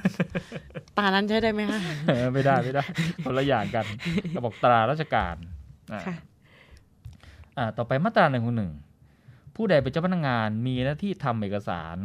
[0.98, 2.84] ตานั้นใช้ได้ไหมคะเออไม่ได้ไม่ได้
[3.24, 3.86] คนละอย่างกัน
[4.34, 5.36] ก็บอกตราราชการ
[5.92, 6.14] อ่าค่ะ
[7.58, 8.72] อ่าต่อไปมาตราหนึ่งหนึ่ง
[9.56, 11.96] ผู้ใดเป็นเจ้าพนักงานมีหน้าที่ทำเอกสาร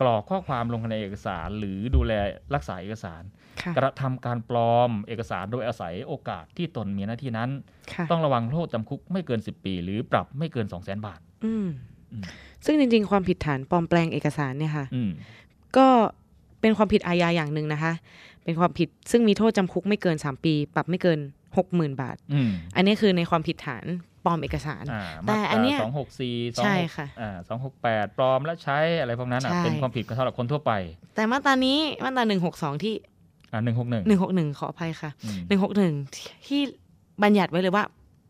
[0.00, 2.12] กรอกข้อความลงในเอกสาร หรือดูแล
[2.54, 3.22] รักษาเอกสาร
[3.62, 7.50] ค่ะกระทำการปลอมเอกสารโดยอาศัยโอกาสที่ตนมีหน้าที่นั้น
[7.92, 11.68] ค่ะต้องระวังโทษจำคุกไม่เกิน 10 ปี หรือปรับไม่เกิน 2 0 0 0 0 0 บาทอืมอืม
[12.64, 15.10] ซึ่งจริง ๆ ความผิดฐานปลอมแปลงเอกสารเนี่ยค่ะอืม
[15.76, 15.88] ก็
[16.60, 17.92] เป็นความผิดอาญาอย่างหนึ่งนะคะ
[18.44, 21.18] เป็นความผิดซึ่งมีโทษจำคุกไม่เกิน 3 ปี ปรับไม่เกิน
[21.60, 23.84] 60,000 บาทอืมอันนี้คือในความผิดฐาน
[24.24, 30.72] ปลอมเอกสารอ่าแต่มาตราอันเนี้ยสองหกสี่สองใช่หกค่ะอ่าสองหกแปดปลอมและใช้อะไรพวกนั้นอะใช่เป็นความผิดสำหรับคนทั่วไป
[31.14, 32.94] แต่มาตรานี้มาตรา162ที่
[33.52, 35.38] อ่าหนึ่งหกหนึ่ง161ขออภัยค่ะอืม
[36.00, 36.60] 161ที่
[37.22, 37.84] บัญญัติไว้เลยว่า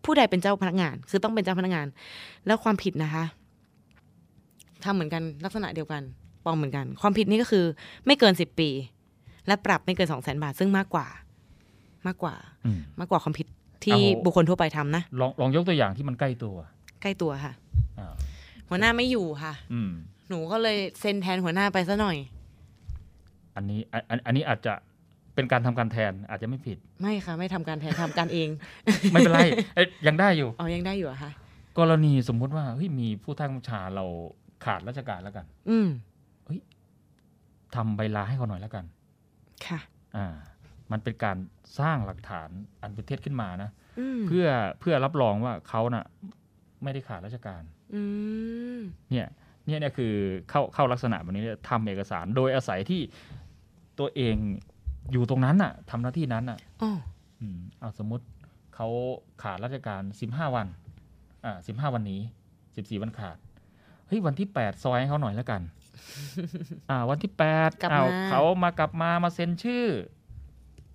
[0.04, 1.86] ผู้ใดเป็นเจ้าพนักงาน คือต้องเป็นเจ้าพนักงาน
[2.46, 3.24] แล้วความผิดนะคะ
[4.84, 6.02] ทำเหมือนกันลักษณะเดียวกัน
[6.44, 7.64] ปลอมเหมือนกัน ความผิดนี้ก็คือ
[8.06, 8.68] ไม่เกิน10ปี
[9.46, 11.06] และปรับไม่เกิน2 0 0 0 0 0บาท ซึ่งมากกว่า
[12.06, 13.46] มากกว่าอืมมากกว่าความผิด
[13.84, 16.56] ที่เอาบุคคลทั่วไปทำนะลองลองยกตัวอย่างที่มันใกล้ตัว
[17.02, 17.52] ใกล้ตัวค่ะ
[17.98, 18.12] อ่า
[18.68, 19.90] หัวหน้าไม่อยู่ค่ะอืม
[20.28, 22.16] หนูก็เลยเซ็นแทนหัวหน้าไปซะหน่อย
[23.56, 24.74] อันนี้อันอันอันนี้อาจจะ
[25.34, 28.48] เป็นการทำการแทนอาจจะไม่ผิด ไม่ค่ะ ไม่ทำการแทนทำการเอง
[29.12, 29.40] ไม่เป็นไร
[29.76, 31.30] เอ้ยยังได้อยู่เอายังได้อยู่เหรอะคะ
[31.78, 34.04] กรณีสมมุติว่าเฮ้ยมีผู้ใต้บัญชาเรา
[34.64, 35.88] ขาดราชการแล้วกัน อืม
[37.74, 38.84] ทำใบลาให้เขาหน่อยแล้วกัน
[39.66, 39.78] ค่ะ
[40.16, 40.26] อ่า
[40.92, 41.36] มันเป็นการ
[41.78, 42.48] สร้างหลักฐาน
[42.80, 44.46] อันเป็นเท็จขึ้นมานะอืมเพื่อ
[44.80, 46.04] เพื่อรับรองว่าเขาน่ะ
[46.82, 47.62] ไม่ได้ขาดราชการ
[47.94, 48.02] อื
[48.78, 49.28] มเนี่ย
[49.66, 50.12] เนี่ยเนี่ยคือ
[50.50, 53.00] เข้าเข้าลักษณะแบบนี้เนี่ยทำเอกสารโดยอาศัยที่
[53.98, 54.36] ตัวเอง
[55.12, 56.90] อยู่ตรงนั้นน่ะทำหน้าที่นั้นน่ะอ๋อ
[57.40, 58.24] อืมเอาสมมติ
[58.74, 58.88] เขา
[59.42, 60.66] ขาดราชการสิบห้าวัน
[61.44, 62.20] อ่าสิบห้าวันนี้
[62.76, 63.36] สิบสี่วันขาด
[64.06, 65.62] เฮ้ยวันที่แปดซอยให้เขาหน่อยแล้วกัน
[66.90, 69.86] อ่า วันที่แปดกลับอ้าวมาเขามากลับมามาเซ็นชื่อ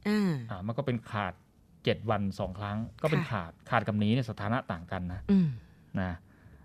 [0.08, 1.34] อ่า อ่า มันก็เป็นขาด
[1.84, 5.48] เจ็ดวันสองครั้ง ก็เป็นค่ะ ขาดขาดกับหนี้เนี่ยสถานะต่างกันนะอืม
[6.02, 6.12] นะ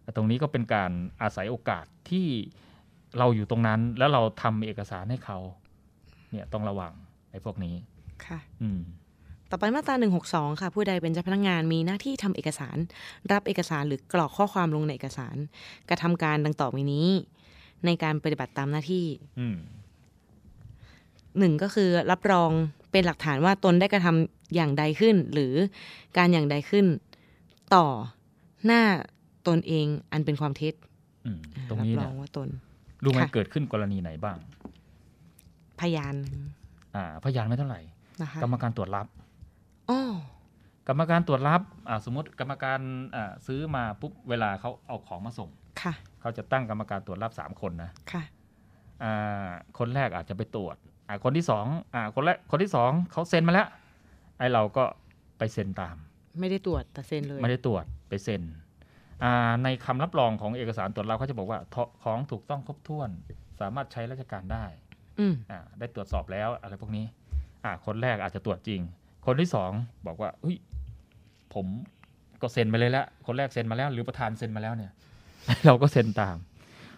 [0.03, 0.91] แต่ตรงนี้ก็เป็นการ
[1.23, 2.27] อาศัยโอกาสที่
[3.19, 5.39] เราอยู่ตรงนั้น แล้วเราทำเอกสารให้เขา
[6.31, 6.93] เนี่ยต้องระวัง
[7.31, 7.75] ไอ้พวกนี้
[8.27, 8.81] ค่ะ อืม
[9.55, 9.95] ต่อไปมาตรา
[10.29, 12.77] 162 ค่ะ ผู้ใดเป็นเจ้าพนักงานมีหน้าที่ทำเอกสาร
[13.33, 15.37] รับเอกสารหรือกรอกข้อความลงในเอกสาร
[15.89, 17.09] กระทำการดังต่อไปนี้
[17.87, 19.07] ในการปฏิบัติตามหน้าที่
[19.39, 19.57] อืม
[21.39, 22.51] หนึ่งก็คือรับรอง
[22.93, 25.55] เป็นหลักฐานว่าตนได้กระทำอย่างใดขึ้น หรือ
[26.17, 26.87] การอย่างใดขึ้น
[27.75, 27.87] ต่อ
[28.67, 28.83] หน้า
[29.49, 30.75] ตนเองอันเป็นความเท็จ
[31.27, 31.39] อืม
[31.69, 32.49] ตรงนี้บรเนี่อยงว่าตน
[33.03, 34.37] รู้ไหมค่ะเกิดขึ้นกรณีไหนบ้าง
[35.81, 36.15] พยาน
[36.97, 37.81] อ่า พยานไม่เท่าไหร่
[38.23, 39.24] นะคะกรรมการตรวจรับอ๋อ
[40.89, 42.81] กรรมการตรวจรับอ่าสมมติกรรมการ
[43.17, 45.51] อ่าซื้อมาปุ๊บเวลาเขาเอาของมาส่ง
[45.83, 48.23] ค่ะเขาจะตั้งกรรมการตรวจรับสามคนนะค่ะ
[49.03, 50.77] อ่าคนแรกอาจจะไปตรวจ
[51.09, 53.69] อ่าคนที่สองอ่าคนแรกคนที่สองเขาเซ็นมาแล้ว
[54.39, 54.85] ไอ้เราก็
[55.39, 55.97] ไปเซ็นตาม
[56.41, 58.43] ไม่ได้ตรวจแต่เซ็นเลย ไม่ได้ตรวจไปเซ็น
[59.25, 63.11] อ่าในคำรับรองของเอกสารตรวจรับเขาจะบอกว่าทของถูกต้องครบถ้วน
[63.61, 64.65] สามารถใช้ราชการได้
[65.21, 67.07] อืมอ่าได้ตรวจสอบแล้วอะไรพวกนี้
[67.65, 68.81] อ่าคนแรกอาจจะตรวจจริง
[69.27, 69.71] คนที่สอง
[70.07, 70.57] บอกว่าเฮ้ย
[71.55, 71.67] ผม
[72.43, 74.93] ก็เซ็นไปเลยแล้วคนแรกเซ็นมาแล้ว หรือประธานเซ็นมาแล้วเนี่ย
[75.67, 76.37] เราก็เซ็นตาม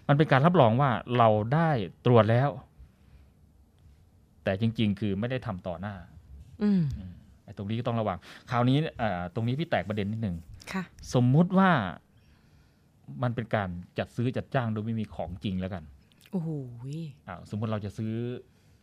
[0.09, 1.71] มันเป็นการรับรองว่าเราได้
[2.07, 2.51] ตรวจแล้ว
[4.45, 5.95] แต่จริง ๆ คือไม่ได้ทำต่อหน้า
[6.63, 7.13] อืมอืม
[7.45, 8.19] ไอ้ตรงนี้ก็ต้องระวัง
[8.51, 10.37] คราวนี้อ่าตรงนี้พี่แตกประเด็นนิดหนึ่ง
[10.73, 10.83] ค่ะ
[11.15, 11.71] สมมุติว่า
[13.23, 13.69] มันเป็นการ
[13.99, 15.83] จัดซื้อจัดจ้างโดยไม่มีของจริงแล้วกัน
[16.31, 16.49] โอ้โห
[17.29, 18.13] อ่าสมมติเราจะซื้อ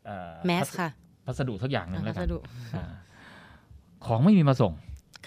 [0.09, 0.89] อ่าแมสพัสค่ะ
[1.25, 2.37] พัสดุสักอย่างหนึ่งพัแล้วสกันดุ
[2.75, 2.85] อ่า
[4.05, 4.73] ของไม่มีมาส่ง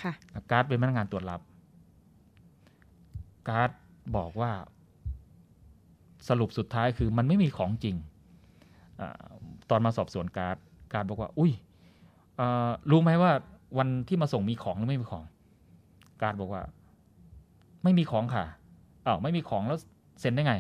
[0.03, 0.13] ค่ะ
[0.51, 1.41] การ์ดเป็นพนักงานตรวจรับ
[3.49, 3.71] การ์ด
[4.17, 4.53] บอกว่า
[6.29, 7.97] สรุปสุดท้ายคือมันไม่มีของจริง
[9.01, 9.09] อา
[9.71, 10.57] ตอนมาสอบสวนการ์ด
[10.93, 11.53] การ์ดบอกว่า อุ้ย
[12.37, 13.33] เอ่อรู้ไหมว่า
[13.79, 15.25] วันที่มาส่งมีของหรือไม่มีของ
[16.23, 16.63] การ์ดบอกว่า
[17.85, 18.45] ไม่มีของค่ะ
[19.07, 19.79] อ้าวไม่มีของแล้ว
[20.21, 20.55] เซ็นได้ไง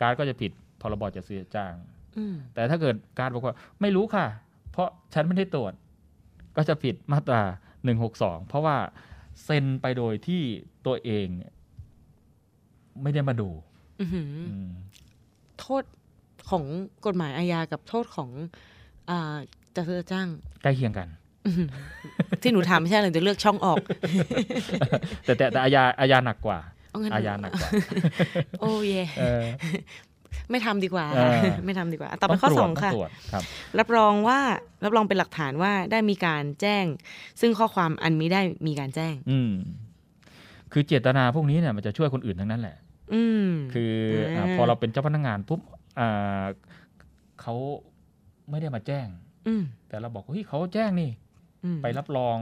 [0.00, 1.72] การ์ดก็จะผิดพรบจัดซื้อจัดจ้าง
[2.16, 4.26] อืมแต่ถ้าเกิดการบอกว่า ไม่รู้ค่ะ
[4.70, 5.72] เพราะฉันไม่ได้ตรวจ
[6.56, 7.42] ก็จะผิดมาตรา
[7.84, 8.76] หนึ่งหกสองเพราะว่า
[9.44, 10.42] เซ็นไปโดยที่
[10.86, 11.52] ตัวเองเนี่ย
[13.02, 13.48] ไม่ได้มาดู
[14.00, 14.70] อื้อหืออืม
[15.60, 15.84] โทษ
[16.50, 16.64] ของ
[17.06, 18.30] กฎหมายอาญากับโทษของ
[19.10, 19.36] อ่า
[19.76, 20.28] จะซื้อจ้าง
[20.62, 21.08] ใกล้เคียงกัน
[21.46, 21.68] อื้อหือ
[22.42, 23.82] ที่หนูถามไม่ใช่เลยจะเลือกช่องออก
[25.24, 26.58] แต่แต่แต่อาญาอาญาหนักกว่า
[26.90, 27.70] เอางั้นอาญาหนักกว่า
[28.60, 29.44] โอ้เยเออ
[30.50, 33.42] ไม่ทำดีกว่าเออไม่ทำดีกว่า ต่อไปข้อตรวจสองค่ะตรวจครับ
[33.78, 34.38] รับรองว่า
[34.84, 36.84] รับรองเป็นหลักฐานว่าได้มีการแจ้ง
[37.40, 39.52] ซึ่งข้อความอันมิได้มีการแจ้ง อืม
[40.72, 42.76] คือเจตนาพวกนี้เนี่ยมันจะช่วยคนอื่นทั้งนั้นแหละ
[43.14, 43.94] อืมคือ
[44.36, 45.60] อ่าอ่าพอเราเป็นเจ้าพนักงานปุ๊บ
[46.00, 46.44] อ่า
[47.40, 47.54] เขา
[48.50, 49.06] ไม่ได้มาแจ้ง
[49.48, 51.10] อืมแต่เราบอกเฮ้ยเขาแจ้งนี่
[51.64, 52.38] อืมไปรับรอง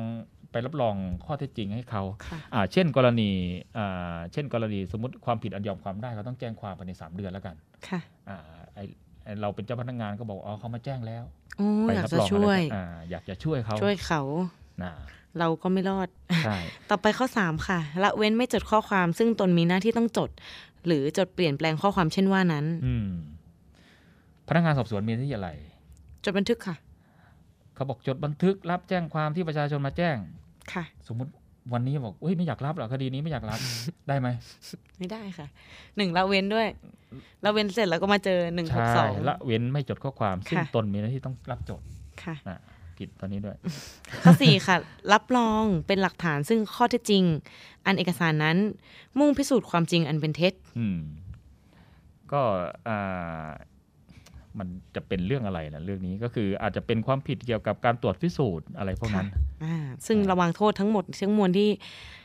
[0.52, 0.94] ไปรับรอง
[1.26, 3.30] ข้อเท็จจริงให้เขาค่ะอ่าเช่นกรณี
[3.78, 7.54] อ่าเช่นกรณีสมมติความผิดอันยอมความได้เขาต้องแจ้งความภายในสามเดือนแล้วกัน
[7.88, 8.38] ค่ะอ่า
[8.74, 8.80] ไอ
[9.24, 11.24] ไอ้เราเป็นเจ้าพนักงานก็บอกอ๋อเขามาแจ้งแล้ว
[11.58, 14.22] โอ้ไปอยากรับจะรองช่วยอะไรกันอ่าอยากจะช่วยเขาช่วยเขา
[14.82, 14.92] นะ
[15.38, 16.08] เราก็ไม่รอด
[16.44, 16.56] ใช่
[16.90, 20.30] ต่อไปข้อ 3 ค่ะ ละเว้นไม่จดข้อความ ซึ่งตนมีหน้าที่ต้องจด
[20.86, 23.10] หรือจดเปลี่ยนแปลงข้อความเช่นว่านั้นอืม
[24.48, 25.50] พนักงานสอบสวนมีหน้าที่อะไร
[26.24, 26.76] จดบันทึกค่ะ
[27.74, 30.16] เขาบอกจดบันทึกรับแจ้งความที่ประชาชนมาแจ้ง
[30.74, 31.30] ค่ะ สมมุติ
[31.72, 33.58] วันนี้บอกเฮ้ยไม่อยากรับหรอกคดีนี้ไม่อยากรับ
[34.08, 34.28] ได้ไหม
[34.98, 35.46] ไม่ได้ค่ะ
[35.96, 36.68] หนึ่งละเว้นด้วย
[37.44, 41.80] ละเว้นเสร็จแล้วก็มาเจอหนึ่งหกใช่สองละเว้นไม่จดข้อความซึ่งค่ะตนมีหน้าที่ต้องรับจด
[42.24, 42.60] ค่ะนะ
[42.98, 43.56] ผิดตอนนี้ด้วย
[44.22, 44.76] ข้อสี่ค่ะ
[45.12, 47.24] รับรองเป็นหลักฐานซึ่งข้อเท็จจริง
[47.86, 48.56] อันเอกสารนั้น
[49.18, 50.98] มุ่งพิสูจน์ความจริงอันเป็นเท็จอืม
[52.32, 52.42] ก็
[52.88, 53.48] อ่า
[54.58, 59.28] มันจะเป็นเรื่องอะไรนะเรื่องนี้ก็คืออาจจะเป็นความผิดเกี่ยวกับการตรวจพิสูจน์อะไรพวกนั้น
[59.64, 59.76] อ่า
[60.06, 61.70] ซึ่งระวังโทษทั้งหมดทั้งมวลที่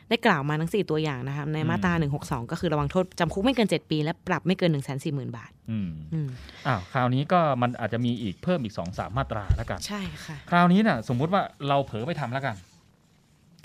[0.09, 6.29] ได้กล่าวมาทั้ง 4 ตัวอย่างนะคะในมาตรา 162 ก็คือระวังโทษจำคุกไม่เกิน 7 ปี และปรับไม่เกิน 1 4 0 0 0 0 บาทอืมอืม
[6.67, 12.55] อ้าวคราวนี้ก็มันอาจจะมีอีกเพิ่มอีกสองสามมาตราแล้วกันใช่ค่ะ คราวนี้น่ะสมมุติว่าเราเผลอไปทำแล้วกัน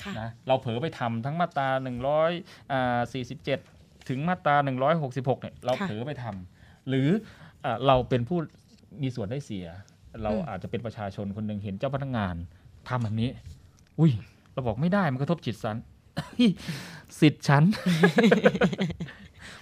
[0.03, 2.31] ค่ะนะเราเผลอไปทำทั้งมาตราหนึ่งร้อย
[2.73, 3.59] อ่าสี่สิบเจ็ด
[4.09, 7.09] ถึงมาตราหนึ่งร้อยหกสิบหกเนี่ยเราค่ะเผลอไปทำหรือ
[7.41, 7.42] อ่า
[7.87, 8.39] เราเป็นผู้
[9.03, 9.67] มีส่วนได้เสีย
[10.23, 12.35] เราอืมอาจจะเป็นประชาชนคนหนึ่งเห็นเจ้าพนักงาน
[12.89, 13.31] ทำแบบนี้
[13.99, 14.13] อุ้ย
[14.53, 15.77] เราบอกไม่ได้มันกระทบจิตสัน
[17.21, 17.65] สิทธิ์ฉัน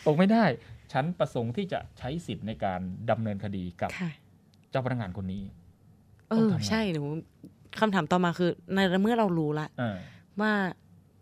[0.05, 0.45] บอกไม่ได้
[0.93, 2.81] ฉันประสงค์ที่จะใช้สิทธิ์ในการ
[3.11, 4.11] ดำเนินคดีกับค่ะ
[4.71, 5.43] เจ้าพนักงานคนนี้
[6.29, 7.03] เอต้องอทำไงใช่หนู
[7.81, 9.97] คำถามต่อมาคือในเมื่อเรารู้ละเออ
[10.41, 10.53] ว่า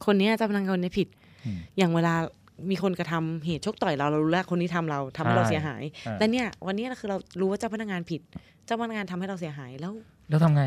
[0.04, 1.08] คนเนี้ยเจ้าพนักงานคนนี้ผิด
[1.44, 2.14] อืมอย่างเวลา
[2.70, 8.20] มีคนกระทำเหตุชกต่อยเราเรารู้แล้วคนนี้ทำเราทำให้เราใช่เสียหายอ่าแต่เนี่ยวันเนี้ยคือเรารู้ว่าเจ้าพนักงานผิด
[8.66, 9.92] เจ้าพนักงานทำให้เราเสียหายแล้ว
[10.30, 10.62] แล้วทำไง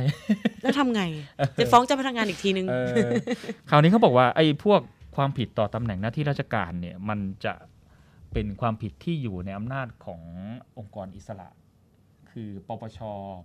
[0.62, 1.02] แล้วทำไง
[1.62, 2.76] จะฟ้องเจ้าพนักงานอีกทีนึงเอ
[3.08, 3.10] อ
[3.70, 4.82] คราวนี้เขาบอกว่าไอ้พวก
[5.16, 7.54] ความผิดต่อตำแหน่งหน้าที่ราชการเนี่ยมันจะ
[8.34, 10.22] เป็นความผิดที่อยู่ในอำนาจของ
[10.78, 11.48] องค์กรอิสระ
[12.32, 13.00] คือปปช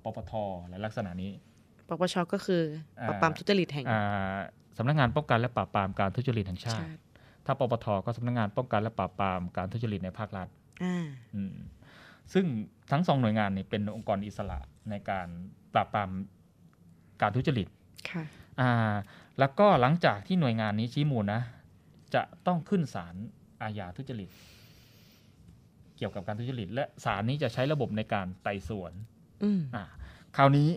[0.05, 0.33] ปปท
[0.69, 1.31] และลักษณะนี้
[1.89, 2.63] ปปชก็คือ
[3.09, 4.37] ปราบปรามทุจริตแห่งอ่า
[4.79, 7.06] สำนักงานป้องกันและปราบปรามการทุจริตแห่งชาชาติติ
[7.47, 10.49] ถ้าปปทก็สำนักงานป้องกันและปราบปรามการทุจริตในภาครัฐ
[10.85, 11.57] อ่าอืม
[12.33, 12.45] ซึ่ง
[12.91, 14.59] ทั้งสองหน่วยงานเนี่ยเป็นองค์กรอิสระ
[14.91, 15.29] ในการ
[15.75, 16.11] ปราบปราม
[17.23, 17.69] การทุจริต
[18.11, 18.23] ค่ะ
[18.61, 18.95] อ่า
[19.39, 21.41] แล้วก็หลังจากที่หน่วยงานนี้ชี้มูลนะ
[22.15, 23.15] จะต้องขึ้นศาล
[23.63, 24.31] อาญาทุจริต
[25.97, 28.93] เกี่ยวกับการทุจริต และศาลนี้จะใช้ระบบในการไต่สวน
[29.43, 29.85] อืมอ่า
[30.37, 30.69] คราวนี้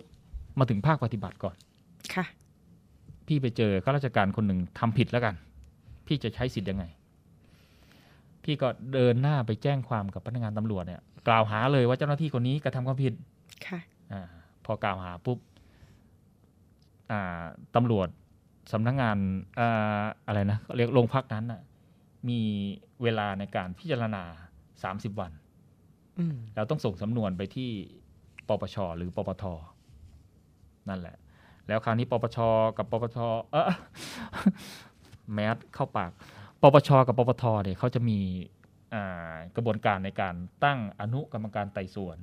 [0.59, 1.55] มาถึงภาคปฏิบัติก่อน
[2.13, 2.26] ค่ะ
[3.28, 5.36] พี่ไปเจอข้าราชการคนหนึ่งทำผิดแล้วกัน
[6.10, 6.86] พี่จะใช้สิทธิ์ยังไง
[8.43, 13.14] พี่ก็เดินหน้าไปแจ้งความกับพนักงานตำรวจเนี่ย กล่าวหาเลยว่าเจ้าหน้าที่คนนี้กระทำความผิด
[13.66, 13.80] ค่ะ
[14.14, 14.22] อา
[14.66, 15.38] พอกล่าวหาปุ๊บ
[17.12, 17.43] อ่า
[17.76, 18.07] ตำรวจ
[18.72, 19.18] สำนักงาน
[19.60, 21.62] อ่าอะไรนะเรียกโรงพักนั้นน่ะ
[22.30, 22.39] มี
[23.03, 24.24] เวลาในการพิจารณา
[24.72, 25.32] 30 วัน
[26.20, 27.70] อืมแล้วต้องส่งสำนวนไปที่
[28.47, 29.43] ปปชหรือปปท
[30.89, 31.18] นั่นแหละ
[31.68, 32.38] แล้วคราวนี้ปปช
[32.78, 33.18] กับปปท
[33.51, 33.72] เออ
[35.34, 36.11] แมสเข้าปาก
[36.61, 38.19] ปปช กับปปทเนี่ยเขาจะมี
[38.93, 42.17] อ่ากระบวนการในการตั้งอนุกรรมการไต่สวน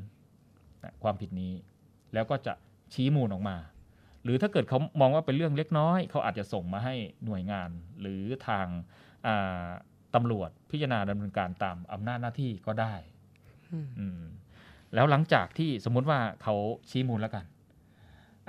[0.84, 1.52] นะความผิดนี้
[2.14, 2.52] แล้วก็จะ
[2.94, 3.57] ชี้มูลออกมา
[4.22, 6.94] หรือถ้าเกิดเขามองว่าเป็นเรื่องเล็กน้อย เขาอาจจะส่งมาให้
[7.24, 8.66] หน่วยงาน หรือทาง
[9.26, 9.66] อ่า
[10.14, 12.94] ตำรวจพิจารณาดำเนินการตามอำนาจหน้าที่ก็ได้
[13.72, 14.22] อืมอืม
[14.94, 16.54] แล้วหลังจากที่สมมุติว่าเขา
[16.90, 17.44] ชี้มูลแล้วกัน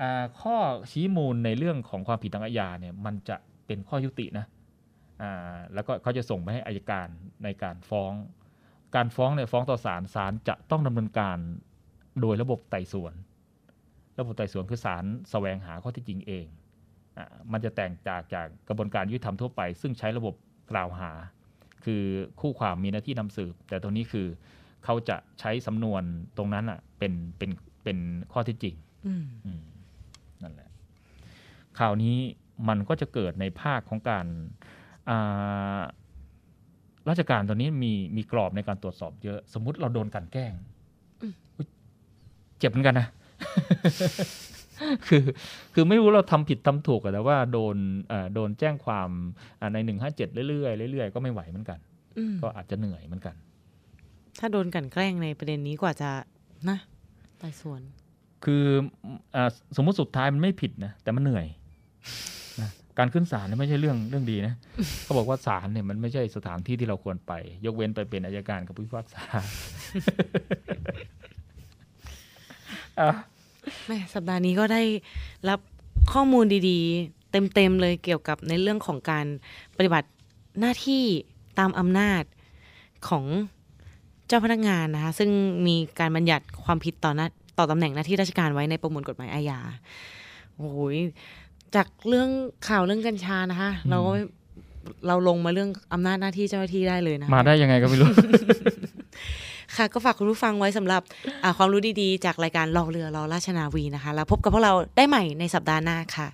[0.01, 0.57] อ่าข้อ
[0.91, 3.37] ชี้มูลในเรื่องของความผิดทางอาญาเนี่ยมันจะ
[3.67, 4.45] เป็นข้อยุตินะ
[5.21, 7.07] อ่าแล้วก็เขาจะส่งไปให้อายการ
[7.43, 8.13] ในการฟ้อง
[8.95, 11.37] การฟ้องเนี่ยฟ้องต่อศาลศาลจะต้องดำเนินการ
[12.21, 13.13] โดยระบบไต่สวน
[14.19, 16.45] ระบบไต่สวนคือศาลแสวงหาข้อเที่จริงเอง
[17.17, 20.35] อ่ามันจะแตกจากจากกระบวนการยุติธรรมทั่วไป ซึ่งใช้ระบบ
[20.71, 21.11] กล่าวหา
[21.85, 22.03] คือ
[22.41, 24.27] คู่ความมีหน้าที่นำสืบ แต่ตรงนี้คือ
[24.85, 26.03] เขาจะใช้สำนวน
[26.37, 27.51] ตรงนั้นอะเป็นเป็น
[27.83, 27.97] เป็น
[28.33, 28.75] ข้อเที่จริง
[29.07, 29.63] อืมอืม
[30.41, 30.69] นั่นแหละ
[31.79, 32.17] ข่าวนี้
[32.67, 34.25] มันก็จะเกิดในภาคของการ
[35.09, 35.79] อ่า
[37.09, 40.53] ราชการตัวนี้มีมีกรอบในการตรวจสอบเยอะ สมมุติเราโดนกลันแกล้ง
[41.21, 41.67] อุ๊ย
[42.59, 43.07] เจ็บเหมือนกันนะ
[45.07, 45.23] คือ
[45.73, 47.75] คือไม่รู้เราทำผิดทำถูกอะแต่ว่าโดน
[48.09, 49.09] เอ่อโดนแจ้งความ
[49.59, 51.79] อ่าในหนึ่งห้าเจ็ดเรื่อยๆเรื่อยๆก็ไม่ไหวเหมือนกัน
[52.17, 53.35] อืมก็อาจจะเหนื่อยเหมือนกัน
[54.39, 56.09] ถ้าโดนกลันแกล้งในประเด็นนี้กว่าจะ
[56.69, 56.77] นะ
[57.39, 57.81] ไต่สวน
[58.45, 58.65] คือ
[59.35, 62.36] อ่าสมมุติสุดท้ายมันไม่ผิดนะแต่มันเหนื่อยนะ
[62.97, 64.53] การขึ้นศาลเนี่ยไม่ใช่เรื่องเรื่องดีนะ
[65.03, 67.33] เขาบอกว่าศาลเนี่ยมันไม่ใช่สถานที่ที่เราควรไป
[67.65, 69.23] ยกเว้นไปเป็นอายการกับผู้พิพากษา
[72.99, 73.09] อะ
[73.85, 74.81] แม่สัปดาห์นี้ก็ได้
[75.49, 75.59] รับ
[76.13, 79.25] ข้อมูลดีๆ เต็มๆเลยเกี่ยวกับในเรื่องของการ
[79.77, 80.09] ปฏิบัติ
[80.59, 81.03] หน้าที่
[81.59, 82.23] ตามอำนาจ
[83.09, 83.25] ของ
[84.27, 85.29] เจ้าพนักงานนะคะ ซึ่ง
[85.67, 87.27] มีการบัญญัติความผิดต่อหน้า
[87.57, 89.59] ต่อตำแหน่งหน้าที่ราชการไว้ในประมวลกฎหมายอาญา
[90.57, 90.97] โอ้ย
[91.75, 92.29] จากเรื่อง
[92.67, 94.11] ข่าวเรื่องกัญชานะคะ เราก็
[95.07, 98.09] เราลงมาเรื่องอำนาจหน้าที่เจ้าหน้าที่ได้เลยนะคะมาได้ยังไงก็ไม่รู้
[99.75, 101.01] ค่ะก็ฝากคุณผู้ฟังไว้สำหรับ
[101.43, 106.27] อ่าความรู้ดีๆ จากรายการรอเรือรอราชนาวีนะคะ แล้วพบกับพวกเราได้ใหม่ในสัปดาห์หน้าค่ะ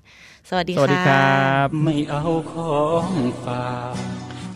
[0.49, 3.07] สวัสดีสวัสดีค่ะครับ ไม่เอาของ
[3.43, 4.22] ฝาก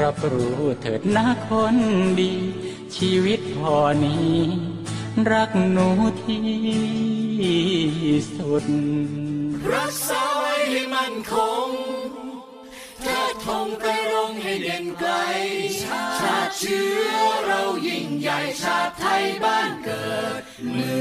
[0.00, 1.76] รับรู้เถิดนะคน
[2.20, 2.34] ดี
[2.96, 4.36] ชีวิตพอนี้
[5.32, 5.88] รักหนู
[6.22, 6.46] ที่
[8.36, 8.64] สุด
[9.72, 11.34] รักษาไว้ให้มั่นค
[11.66, 11.68] ง
[13.02, 15.12] เธอทงไปรงให้เด่นไกล
[15.82, 20.08] ชาติเชื้อเรายิ่งใหญ่ชาติไทยบ้านเกิ
[20.40, 20.95] ดเมื่อ